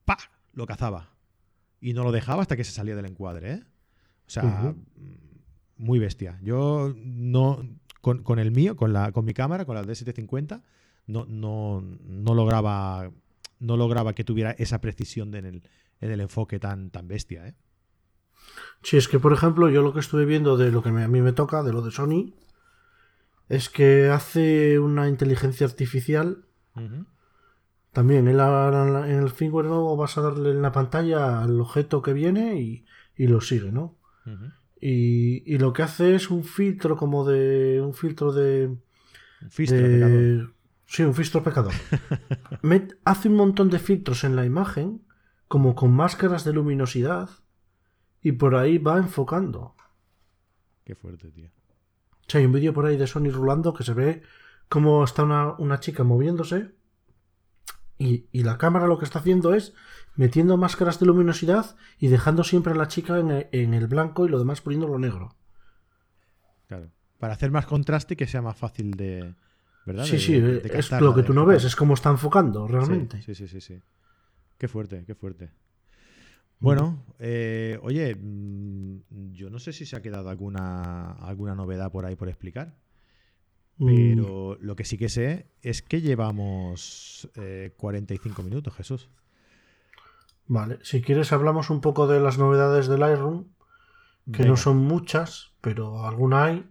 [0.05, 0.19] ¡pa!
[0.53, 1.14] Lo cazaba.
[1.87, 3.63] Y no lo dejaba hasta que se salía del encuadre, ¿eh?
[4.27, 4.77] O sea, Ujú.
[5.77, 6.39] muy bestia.
[6.43, 7.63] Yo no.
[8.01, 10.63] Con, con el mío, con, la, con mi cámara, con la D750,
[11.07, 13.11] no, no, no lograba.
[13.61, 15.63] No lograba que tuviera esa precisión en, el,
[16.01, 17.55] en el enfoque tan, tan bestia, ¿eh?
[18.83, 21.09] Si es que, por ejemplo, yo lo que estuve viendo de lo que me- a
[21.09, 22.33] mí me toca, de lo de Sony,
[23.49, 26.45] es que hace una inteligencia artificial.
[27.95, 32.03] También en la- en el firmware nuevo vas a darle en la pantalla al objeto
[32.03, 32.85] que viene y,
[33.17, 33.97] y lo sigue, ¿no?
[34.81, 37.81] Y, y lo que hace es un filtro como de.
[37.81, 38.67] un filtro de.
[39.43, 40.55] Un fistro, de- pecador.
[40.87, 41.73] Sí, un filtro pecador.
[42.63, 45.03] Met- hace un montón de filtros en la imagen,
[45.49, 47.31] como con máscaras de luminosidad,
[48.23, 49.75] y por ahí va enfocando.
[50.85, 51.51] Qué fuerte, tío.
[52.27, 54.23] Sea, hay un vídeo por ahí de Sony rulando que se ve
[54.69, 56.73] cómo está una, una chica moviéndose
[58.05, 59.73] y, y la cámara lo que está haciendo es
[60.17, 64.27] metiendo máscaras de luminosidad y dejando siempre a la chica en el, en el blanco
[64.27, 65.35] y lo demás poniéndolo negro.
[66.69, 66.91] Claro.
[67.19, 69.35] Para hacer más contraste y que sea más fácil de.
[69.87, 70.05] ¿Verdad?
[70.05, 72.67] Sí, De- sí, de- de es lo que tú no ves, es como está enfocando
[72.67, 73.21] realmente.
[73.23, 73.81] Sí, sí, sí, sí.
[74.59, 75.51] Qué fuerte, qué fuerte.
[76.61, 82.07] Bueno, eh, oye, mm, yo no sé si se ha quedado alguna, alguna novedad por
[82.07, 82.77] ahí por explicar.
[83.79, 89.09] Mm, Pero lo que sí que sé es que llevamos eh, 45 minutos, Jesús.
[90.47, 93.47] Vale, si quieres hablamos un poco de las novedades del Lightroom,
[94.33, 96.67] que no son muchas, pero alguna hay.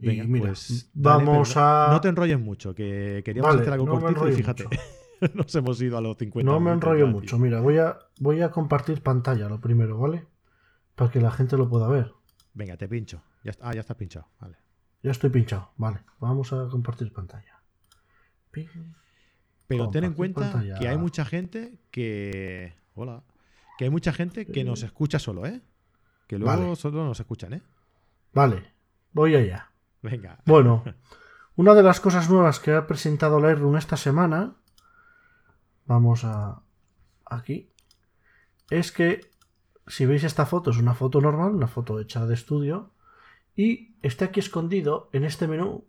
[0.00, 1.88] Y venga, mira, pues, vamos a...
[1.90, 4.68] No te enrolles mucho, que queríamos Vale, hacer algo no cortito y fíjate,
[5.34, 7.38] nos hemos ido a los 50 No me enrollo mucho.
[7.38, 10.26] Mira, voy a, voy a compartir pantalla lo primero, ¿vale?
[10.94, 12.12] Para que la gente lo pueda ver.
[12.54, 13.22] Venga, te pincho.
[13.44, 14.26] Ya está- ah, ya estás pinchado.
[14.40, 14.56] Vale.
[15.02, 15.70] Ya estoy pinchado.
[15.76, 17.62] Vale, vamos a compartir pantalla.
[19.66, 20.78] Pero ten en cuenta pantalla.
[20.78, 22.74] que hay mucha gente que.
[22.94, 23.22] Hola.
[23.76, 25.62] Que hay mucha gente que nos escucha solo, ¿eh?
[26.26, 26.76] Que luego Vale.
[26.76, 27.62] solo nos escuchan, ¿eh?
[28.34, 28.74] Vale,
[29.12, 29.70] voy allá.
[30.02, 30.40] Venga.
[30.46, 30.82] Bueno,
[31.56, 34.56] una de las cosas nuevas que ha presentado Lightroom esta semana,
[35.86, 36.62] vamos a
[37.24, 37.70] aquí,
[38.70, 39.30] es que
[39.86, 42.92] si veis esta foto es una foto normal, una foto hecha de estudio,
[43.58, 45.84] y está aquí escondido en este menú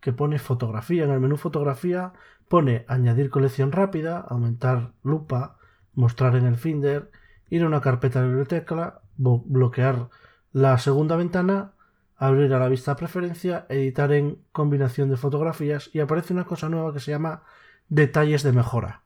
[0.00, 1.04] que pone fotografía.
[1.04, 2.14] En el menú fotografía
[2.48, 5.58] pone añadir colección rápida, aumentar lupa,
[5.92, 7.10] mostrar en el Finder,
[7.50, 10.08] ir a una carpeta de biblioteca, bloquear
[10.52, 11.72] la segunda ventana,
[12.16, 16.94] abrir a la vista preferencia, editar en combinación de fotografías y aparece una cosa nueva
[16.94, 17.42] que se llama
[17.90, 19.02] detalles de mejora.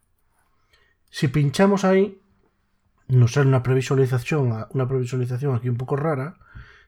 [1.10, 2.20] Si pinchamos ahí,
[3.08, 6.38] nos sale una previsualización, una previsualización aquí un poco rara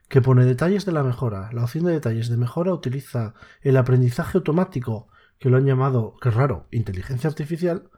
[0.07, 1.49] que pone detalles de la mejora.
[1.51, 6.31] La opción de detalles de mejora utiliza el aprendizaje automático, que lo han llamado, que
[6.31, 7.89] raro, inteligencia artificial,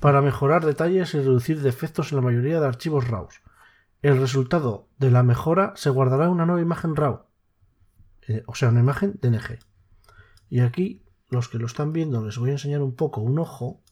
[0.00, 3.28] para mejorar detalles y reducir defectos en la mayoría de archivos RAW.
[4.02, 7.26] El resultado de la mejora se guardará en una nueva imagen RAW,
[8.26, 9.58] eh, o sea, una imagen DNG.
[10.48, 13.82] Y aquí, los que lo están viendo, les voy a enseñar un poco un ojo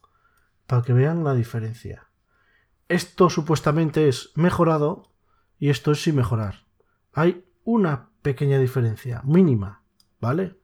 [0.67, 2.09] para que vean la diferencia.
[2.89, 5.13] Esto supuestamente es mejorado
[5.59, 6.67] y esto es sin mejorar.
[7.13, 9.83] Hay una pequeña diferencia, mínima,
[10.23, 10.57] ¿vale?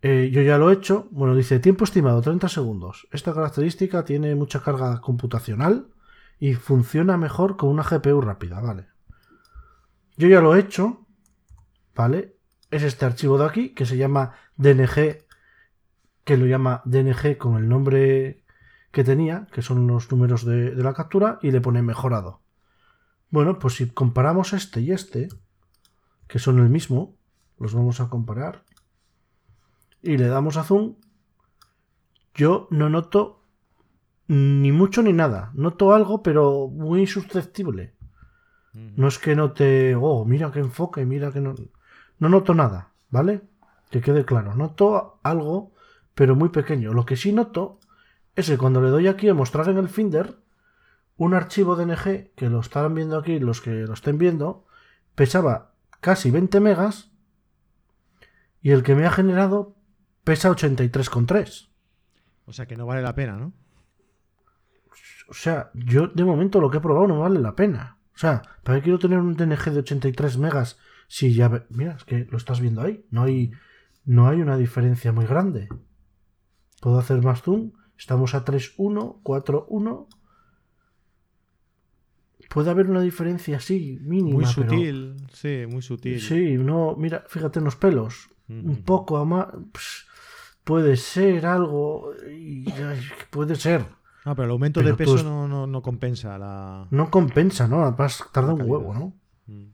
[0.00, 1.08] Eh, yo ya lo he hecho.
[1.10, 3.06] Bueno, dice tiempo estimado 30 segundos.
[3.12, 5.88] Esta característica tiene mucha carga computacional
[6.38, 8.86] y funciona mejor con una GPU rápida, ¿vale?
[10.16, 11.06] Yo ya lo he hecho,
[11.94, 12.38] ¿vale?
[12.70, 15.26] Es este archivo de aquí que se llama DNG,
[16.24, 18.42] que lo llama DNG con el nombre
[18.90, 22.41] que tenía, que son los números de, de la captura, y le pone mejorado.
[23.32, 25.28] Bueno, pues si comparamos este y este,
[26.28, 27.16] que son el mismo,
[27.58, 28.62] los vamos a comparar,
[30.02, 30.96] y le damos a zoom,
[32.34, 33.42] yo no noto
[34.28, 35.50] ni mucho ni nada.
[35.54, 37.94] Noto algo, pero muy susceptible.
[38.74, 41.54] No es que note, oh, mira que enfoque, mira que no.
[42.18, 43.42] No noto nada, ¿vale?
[43.90, 44.54] Que quede claro.
[44.54, 45.72] Noto algo,
[46.14, 46.92] pero muy pequeño.
[46.92, 47.80] Lo que sí noto
[48.36, 50.41] es que cuando le doy aquí a mostrar en el Finder,
[51.24, 54.66] un archivo DNG, que lo estarán viendo aquí los que lo estén viendo,
[55.14, 57.10] pesaba casi 20 megas
[58.60, 59.76] y el que me ha generado
[60.24, 61.68] pesa 83,3.
[62.46, 63.52] O sea que no vale la pena, ¿no?
[65.28, 67.98] O sea, yo de momento lo que he probado no vale la pena.
[68.14, 71.48] O sea, ¿para qué quiero tener un DNG de 83 megas si ya...
[71.48, 73.06] ve- Mira, es que lo estás viendo ahí.
[73.10, 73.52] No hay,
[74.04, 75.68] no hay una diferencia muy grande.
[76.80, 77.72] Puedo hacer más zoom.
[77.96, 80.08] Estamos a 3.1, 4.1.
[82.52, 84.40] Puede haber una diferencia así, mínima.
[84.40, 86.20] Muy pero- sutil, sí, muy sutil.
[86.20, 88.28] Sí, no, mira, fíjate en los pelos.
[88.48, 89.46] Un poco a más...
[90.64, 92.12] Puede ser algo...
[92.30, 93.00] y- ay,
[93.30, 93.86] puede ser.
[94.26, 96.86] No, pero el aumento Pero de peso es- no, no, no compensa la.
[96.90, 97.82] No compensa, ¿no?
[97.82, 99.14] Además tarda un huevo, ¿no?
[99.46, 99.72] Mm.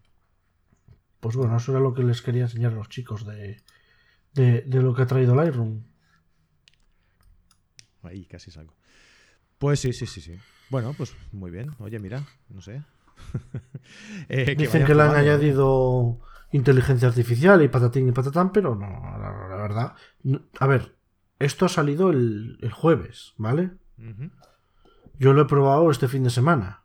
[1.20, 3.60] Pues bueno, eso era lo que les quería enseñar a los chicos de,
[4.34, 5.82] de, de lo que ha traído Lightroom.
[8.02, 8.74] Ahí casi salgo.
[9.58, 10.36] Pues sí, sí, sí, sí.
[10.70, 11.74] Bueno, pues muy bien.
[11.78, 12.82] Oye, mira, no sé.
[14.28, 16.18] Eh, Dicen que le han añadido
[16.52, 19.94] inteligencia artificial y patatín y patatán, pero no, la, la verdad.
[20.22, 20.94] no- A ver,
[21.38, 23.70] esto ha salido el, el jueves, ¿vale?
[25.18, 26.82] Yo lo he probado este fin de semana.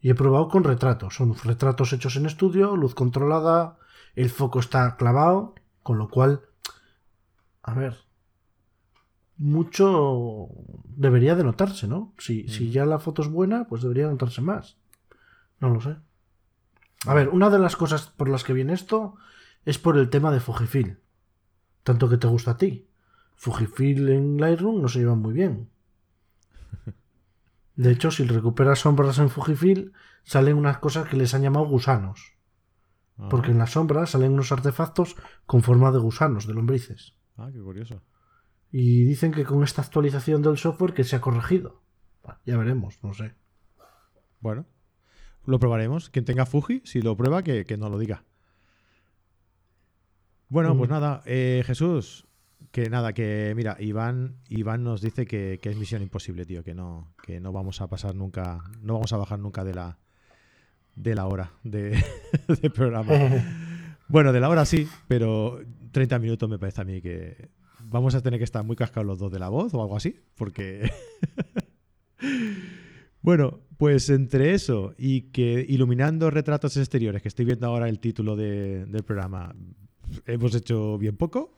[0.00, 1.14] Y he probado con retratos.
[1.16, 3.78] Son retratos hechos en estudio, luz controlada,
[4.14, 6.40] el foco está clavado, con lo cual,
[7.62, 7.96] a ver,
[9.38, 10.48] mucho
[10.84, 12.14] debería de notarse, ¿no?
[12.18, 14.76] Si, si ya la foto es buena, pues debería notarse más.
[15.60, 15.96] No lo sé.
[17.06, 19.16] A ver, una de las cosas por las que viene esto
[19.64, 20.96] es por el tema de Fujifilm.
[21.82, 22.88] Tanto que te gusta a ti.
[23.36, 25.68] Fujifilm en Lightroom no se llevan muy bien.
[27.76, 29.92] De hecho, si recuperas sombras en Fujifilm,
[30.24, 32.34] salen unas cosas que les han llamado gusanos.
[33.30, 35.16] Porque en las sombras salen unos artefactos
[35.46, 37.14] con forma de gusanos, de lombrices.
[37.38, 38.02] Ah, qué curioso.
[38.78, 41.80] Y dicen que con esta actualización del software que se ha corregido.
[42.22, 43.32] Bueno, ya veremos, no sé.
[44.40, 44.66] Bueno,
[45.46, 46.10] lo probaremos.
[46.10, 48.24] Quien tenga Fuji, si lo prueba, que, que nos lo diga.
[50.48, 50.92] Bueno, pues Mm.
[50.92, 52.26] nada, eh, Jesús,
[52.70, 56.74] que nada, que mira, Iván, Iván nos dice que, que es misión imposible, tío, que
[56.74, 59.98] no, que no vamos a pasar nunca, no vamos a bajar nunca de la
[60.94, 62.02] de la hora de,
[62.60, 63.12] de programa.
[64.08, 65.60] Bueno, de la hora sí, pero
[65.90, 67.48] 30 minutos me parece a mí que
[67.88, 70.20] vamos a tener que estar muy cascados los dos de la voz o algo así,
[70.36, 70.90] porque...
[73.22, 78.36] bueno, pues entre eso y que iluminando retratos exteriores, que estoy viendo ahora el título
[78.36, 79.54] de- del programa,
[80.26, 81.56] hemos hecho bien poco,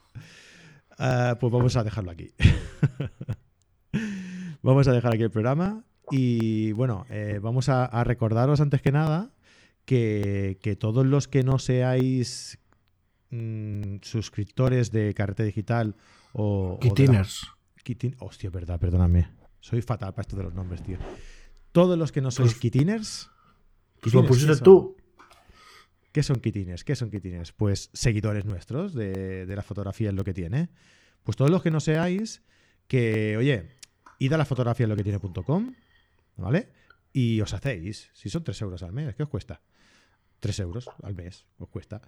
[0.99, 2.33] ah, pues vamos a dejarlo aquí.
[4.63, 8.93] vamos a dejar aquí el programa y bueno, eh, vamos a, a recordaros antes que
[8.93, 9.31] nada
[9.85, 12.59] que, que todos los que no seáis
[13.31, 15.95] mm, suscriptores de Carrete Digital
[16.33, 16.79] o...
[16.81, 17.47] de la- Kitiners.
[17.85, 19.29] Kitin- Hostia, verdad, perdóname.
[19.61, 20.99] Soy fatal para esto de los nombres, tío.
[21.73, 23.31] Todos los que no sois Pues- kitiners.
[24.01, 24.97] Pues lo kitiners, ¿qué pusiste tú.
[26.13, 26.85] ¿Qué son kitiners?
[26.85, 27.53] ¿Qué son kitiners?
[27.53, 30.69] Pues seguidores nuestros de, de la fotografía es lo que tiene.
[31.23, 32.43] Pues todos los que no seáis,
[32.87, 33.77] que, oye,
[34.19, 35.75] id a la fotografía es lo que tiene.com,
[36.37, 36.71] ¿vale?
[37.13, 39.61] Y os hacéis, si son 3 euros al mes, ¿qué os cuesta?
[40.41, 42.01] 3 euros al mes os cuesta.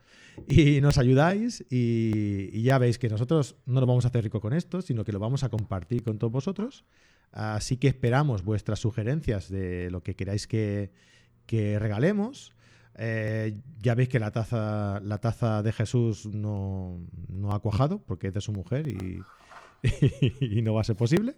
[0.48, 4.52] Y nos ayudáis y, ya veis que nosotros no nos vamos a hacer rico con
[4.52, 6.84] esto, sino que lo vamos a compartir con todos vosotros.
[7.32, 10.92] Así que esperamos vuestras sugerencias de lo que queráis que,
[11.46, 12.54] que regalemos.
[12.96, 18.28] Eh, ya veis que la taza, la taza de Jesús no, no ha cuajado porque
[18.28, 19.22] es de su mujer y
[20.62, 21.36] no va a ser posible.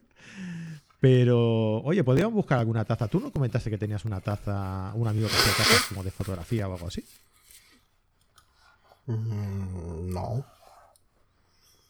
[1.03, 3.09] Pero, oye, podríamos buscar alguna taza.
[3.09, 6.69] ¿Tú no comentaste que tenías una taza, un amigo que hacía tazas como de fotografía
[6.69, 7.05] o algo así?
[9.07, 10.47] Mm, no.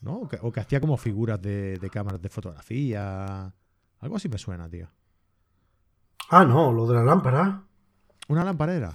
[0.01, 0.13] ¿No?
[0.21, 3.53] O que, o que hacía como figuras de, de cámaras de fotografía.
[3.99, 4.87] Algo así me suena, tío.
[6.29, 7.61] Ah, no, lo de la lámpara.
[8.29, 8.93] Una lamparera.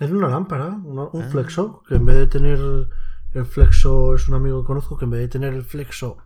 [0.00, 1.28] Es una lámpara, una- un Ah.
[1.30, 2.58] flexo, que en vez de tener
[3.32, 6.18] el flexo, es un amigo que conozco, que en vez de tener el flexo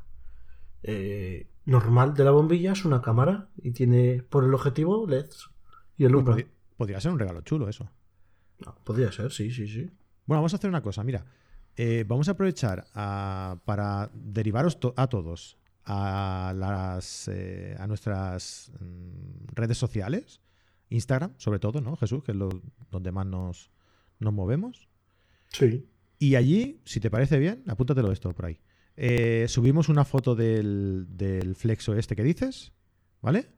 [0.82, 5.48] eh, normal de la bombilla, es una cámara y tiene por el objetivo LEDs
[5.96, 6.32] y Pues alumbra.
[6.34, 7.90] podría, podría ser un regalo chulo eso.
[8.64, 9.90] No, podría ser, sí, sí, sí.
[10.26, 11.24] Bueno, vamos a hacer una cosa, mira.
[11.76, 18.70] Eh, vamos a aprovechar a- para derivaros to- a todos a, las, eh, a nuestras
[18.80, 20.40] mm, redes sociales,
[20.90, 22.22] Instagram sobre todo, ¿no, Jesús?
[22.22, 22.50] Que es lo,
[22.90, 23.70] donde más nos,
[24.20, 24.88] nos movemos.
[25.48, 25.88] Sí.
[26.18, 28.60] Y allí, si te parece bien, apúntatelo esto por ahí.
[28.96, 32.72] Eh, subimos una foto del, del flexo este que dices,
[33.20, 33.50] ¿vale?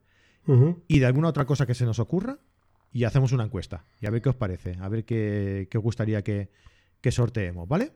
[0.89, 2.39] Y de alguna otra cosa que se nos ocurra
[2.93, 5.85] y hacemos una encuesta y a ver qué os parece, a ver qué, qué os
[5.85, 6.51] gustaría que,
[7.01, 7.93] que sorteemos, ¿vale?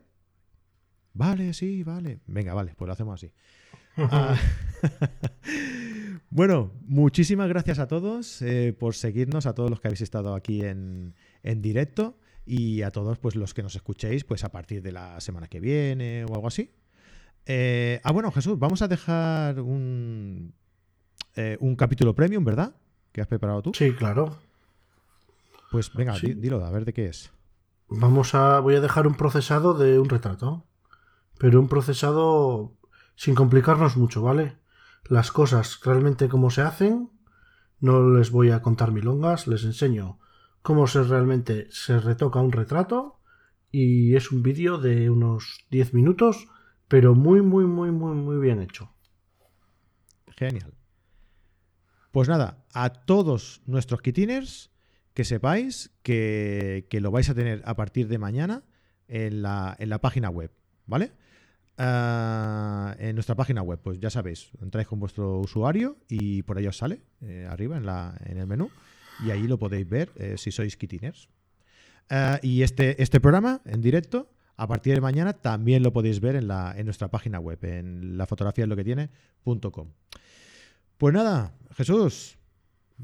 [1.13, 2.21] Vale, sí, vale.
[2.27, 3.33] Venga, vale, pues lo hacemos así.
[3.97, 4.37] Ah,
[6.31, 10.63] bueno, muchísimas gracias a todos eh, por seguirnos, a todos los que habéis estado aquí
[10.63, 14.93] en, en directo y a todos pues los que nos escuchéis pues a partir de
[14.93, 16.71] la semana que viene o algo así.
[17.51, 20.53] Eh, ah, bueno, Jesús, vamos a dejar un,
[21.35, 22.77] eh, un capítulo premium, ¿verdad?
[23.11, 23.73] ¿Que has preparado tú?
[23.75, 24.37] Sí, claro.
[25.71, 26.29] Pues venga, Sí.
[26.29, 27.31] di- dilo, a ver de qué es.
[27.89, 28.61] Vamos a.
[28.61, 30.67] Voy a dejar un procesado de un retrato.
[31.39, 32.75] Pero un procesado
[33.17, 34.57] sin complicarnos mucho, ¿vale?
[35.09, 37.11] Las cosas realmente cómo se hacen.
[37.81, 40.19] No les voy a contar milongas, les enseño
[40.63, 43.21] cómo se realmente se retoca un retrato.
[43.71, 46.49] Y es un vídeo de unos 10 minutos,
[46.89, 48.91] pero muy, muy, muy, muy, muy bien hecho.
[50.37, 50.75] Genial.
[52.11, 54.71] Pues nada, a todos nuestros kitiners,
[55.15, 58.63] que sepáis que, que lo vais a tener a partir de mañana
[59.09, 60.53] en la, en la página web,
[60.87, 61.13] ¿vale?
[61.77, 66.67] Ah, en nuestra página web, pues ya sabéis, entráis con vuestro usuario y por ahí
[66.67, 68.71] os sale, eh, arriba en, la, en el menú,
[69.25, 71.29] y ahí lo podéis ver eh, si sois kitiners.
[72.11, 76.37] Ah, y este, este programa en directo, a partir de mañana, también lo podéis ver
[76.37, 79.89] en, la, en nuestra página web, en la fotografía es lo que tiene.com.
[80.99, 82.37] Pues nada, Jesús,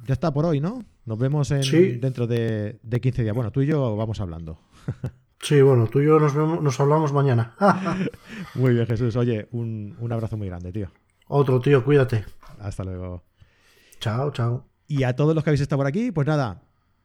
[0.07, 0.85] ya está por hoy, ¿no?
[1.07, 1.93] Nos vemos en- Sí.
[1.93, 3.35] dentro de, de 15 días.
[3.35, 4.59] Bueno, tú y yo vamos hablando.
[5.41, 7.55] Sí, bueno, tú y yo nos, vemos, nos hablamos mañana.
[8.55, 9.15] Muy bien, Jesús.
[9.15, 10.89] Oye, un, un abrazo muy grande, tío.
[11.29, 12.25] Otro tío, cuídate.
[12.61, 13.25] Hasta luego.
[14.01, 14.65] Chao, chao.
[14.87, 16.63] Y a todos los que habéis estado por aquí, pues nada,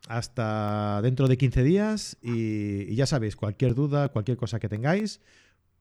[0.09, 2.17] hasta dentro de 15 días.
[2.21, 5.21] Y, ya sabéis, cualquier duda, cualquier cosa que tengáis,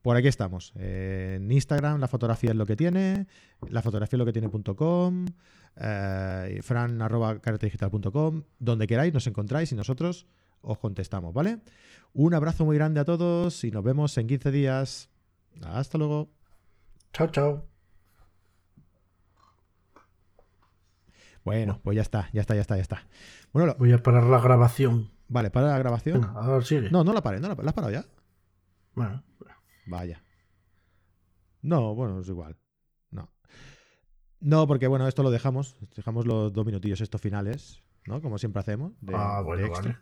[0.01, 0.71] por aquí estamos.
[0.77, 3.25] Eh, en Instagram, la fotografía es lo que tiene,
[3.67, 5.25] la fotografía es lo que tiene.com,
[5.75, 10.27] eh, fran arroba carretedigital.com, donde queráis nos encontráis y nosotros
[10.61, 11.59] os contestamos, ¿vale?
[12.13, 15.09] Un abrazo muy grande a todos y nos vemos en 15 días.
[15.63, 16.29] Hasta luego.
[17.13, 17.68] Chao, chao.
[21.49, 23.07] Bueno, pues ya está, ya está, ya está, ya está.
[23.53, 25.09] Bueno, lo- Voy a parar la grabación.
[25.29, 26.21] vale, para la grabación.
[26.21, 26.91] Venga, a ver, sigue.
[26.91, 28.05] No, no la paré, no la, ¿la has parado ya.
[28.93, 29.23] Bueno,
[29.87, 30.21] Vaya.
[31.63, 32.55] No, bueno, es igual.
[33.09, 33.31] No.
[34.39, 35.75] No, porque bueno, esto lo dejamos.
[35.95, 38.21] Dejamos los dos minutillos estos finales, ¿no?
[38.21, 38.93] Como siempre hacemos.
[39.01, 39.81] de- ah, de bueno, extra.
[39.93, 39.97] vale.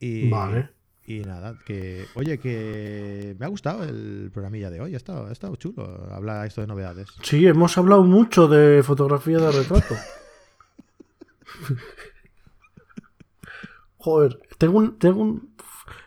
[0.00, 0.70] Y, Vale.
[1.08, 2.04] Y nada, que.
[2.14, 4.92] Oye, que me ha gustado el programilla de hoy.
[4.92, 7.08] Ha estado, ha estado chulo hablar esto de novedades.
[7.22, 9.94] Sí, hemos hablado mucho de fotografía de retrato.
[13.96, 15.54] Joder, tengo un, tengo un,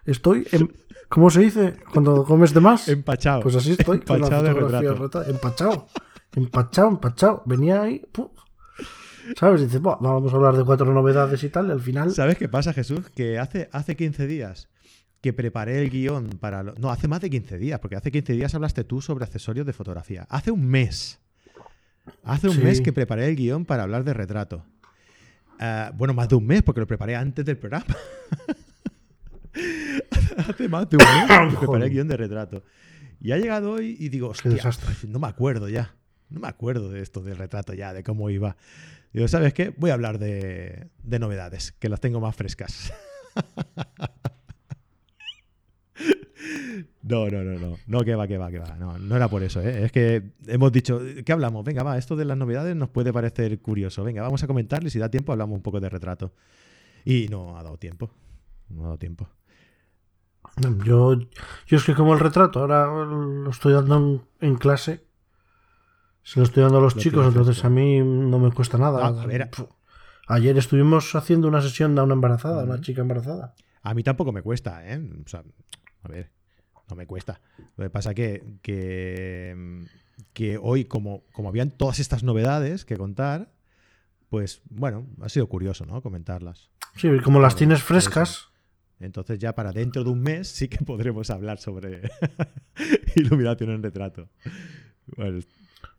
[0.06, 0.72] estoy, en,
[1.10, 1.78] ¿cómo se dice?
[1.92, 2.88] Cuando comes de más.
[2.88, 3.42] Empachado.
[3.42, 5.24] Pues así estoy Empachado de retrato.
[5.24, 5.88] Empachado,
[6.36, 7.42] empachado, empachado.
[7.48, 8.30] Venía ahí, ¡puf!
[9.36, 9.62] ¿sabes?
[9.62, 12.48] Dice, "Buah, vamos a hablar de cuatro novedades y tal, y al final, ¿Sabes qué
[12.48, 13.10] pasa, Jesús?
[13.10, 14.70] Que hace, hace 15 días
[15.22, 16.64] que preparé el guion para...
[16.64, 19.66] lo- No, hace más de 15 días, porque hace 15 días hablaste tú sobre accesorios
[19.66, 20.26] de fotografía.
[20.30, 21.20] Hace un mes.
[22.24, 22.62] Hace un Sí.
[22.64, 24.66] mes que preparé el guion para hablar de retrato.
[25.60, 27.86] Ah, bueno, más de un mes, porque lo preparé antes del programa.
[30.38, 32.64] hace más de un mes que preparé el guion de retrato.
[33.20, 34.96] Y ha llegado hoy y digo, hostia, desastre.
[35.08, 35.94] no me acuerdo ya.
[36.30, 38.56] No me acuerdo de esto del retrato ya, de cómo iba.
[39.14, 39.70] Digo, ¿sabes qué?
[39.78, 42.92] Voy a hablar de, de novedades, que las tengo más frescas.
[47.04, 47.78] No, no, no, no.
[47.88, 48.76] No, que va, que va, que va.
[48.76, 49.86] No, no era por eso, ¿eh?
[49.86, 51.64] Es que hemos dicho, ¿qué hablamos?
[51.64, 54.04] Venga, va, esto de las novedades nos puede parecer curioso.
[54.04, 56.34] Venga, vamos a comentarle y si da tiempo hablamos un poco de retrato.
[57.06, 58.12] Y no ha dado tiempo.
[58.70, 59.30] No ha dado tiempo.
[60.86, 61.16] yo,
[61.68, 65.04] yo es que como el retrato, ahora lo estoy dando en, en clase,
[66.24, 69.06] se lo estoy dando a los Lo chicos, entonces a mí no me cuesta nada.
[69.06, 69.50] Ah, a ver.
[70.28, 72.84] Ayer estuvimos haciendo una sesión de una embarazada, una Ujú.
[72.84, 73.54] chica embarazada.
[73.82, 75.02] A mí tampoco me cuesta, ¿eh?
[75.26, 75.44] O sea,
[76.04, 76.32] a ver,
[76.90, 77.42] no me cuesta.
[77.78, 79.86] Lo que pasa que, que,
[80.34, 83.52] que hoy, como, como habían todas estas novedades que contar,
[84.30, 86.02] pues bueno, ha sido curioso, ¿no?
[86.02, 86.70] Comentarlas.
[86.96, 88.50] Sí, como las tienes frescas,
[89.00, 92.02] Entonces ya para dentro de un mes sí que podremos hablar sobre
[93.16, 94.30] iluminación en retrato.
[95.18, 95.40] Bueno,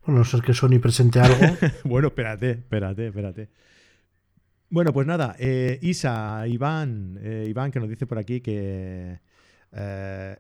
[0.05, 1.57] bueno, no sé que Sony presente algo.
[1.84, 3.48] bueno, espérate, espérate, espérate.
[4.68, 9.20] Bueno, pues nada, eh, Isa, Iván, eh, Iván que nos dice por aquí que...
[9.72, 10.36] eh,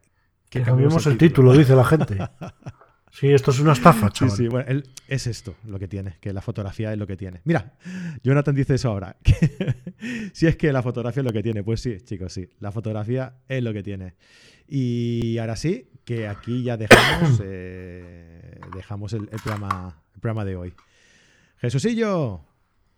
[0.48, 2.18] que cambiemos el título, dice la gente.
[3.14, 4.36] Sí, esto es una estafa, Sí, chaval.
[4.38, 7.42] sí, bueno, él- es esto lo que tiene, que la fotografía es lo que tiene.
[7.44, 7.74] Mira,
[8.24, 9.16] Jonathan dice eso ahora.
[9.22, 12.48] que si es que la fotografía es lo que tiene, pues sí, chicos, sí.
[12.58, 14.14] La fotografía es lo que tiene.
[14.66, 20.56] Y ahora sí, que aquí ya dejamos, eh, dejamos el, el programa, el programa de
[20.56, 20.74] hoy.
[21.58, 22.40] Jesucillo,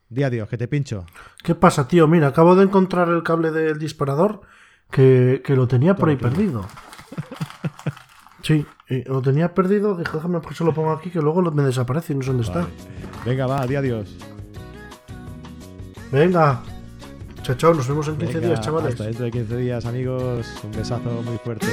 [0.09, 1.07] di adiós, que te pincho.
[1.43, 2.07] ¿Qué pasa, tío?
[2.07, 4.43] Mira, acabo de encontrar el cable del disparador
[4.91, 6.65] que, que lo tenía por ahí perdido.
[8.43, 9.97] Sí, eh, lo tenía perdido.
[9.97, 12.43] Dije, déjame que se lo pongo aquí, que luego me desaparece y no sé dónde
[12.45, 12.67] está.
[13.25, 14.15] Venga, va, di adiós.
[16.13, 16.63] Venga.
[17.43, 18.93] Chao, chao, nos vemos en 15 Venga, días, chavales.
[18.93, 20.47] Hasta dentro de 15 días, amigos.
[20.63, 21.67] Un besazo muy fuerte.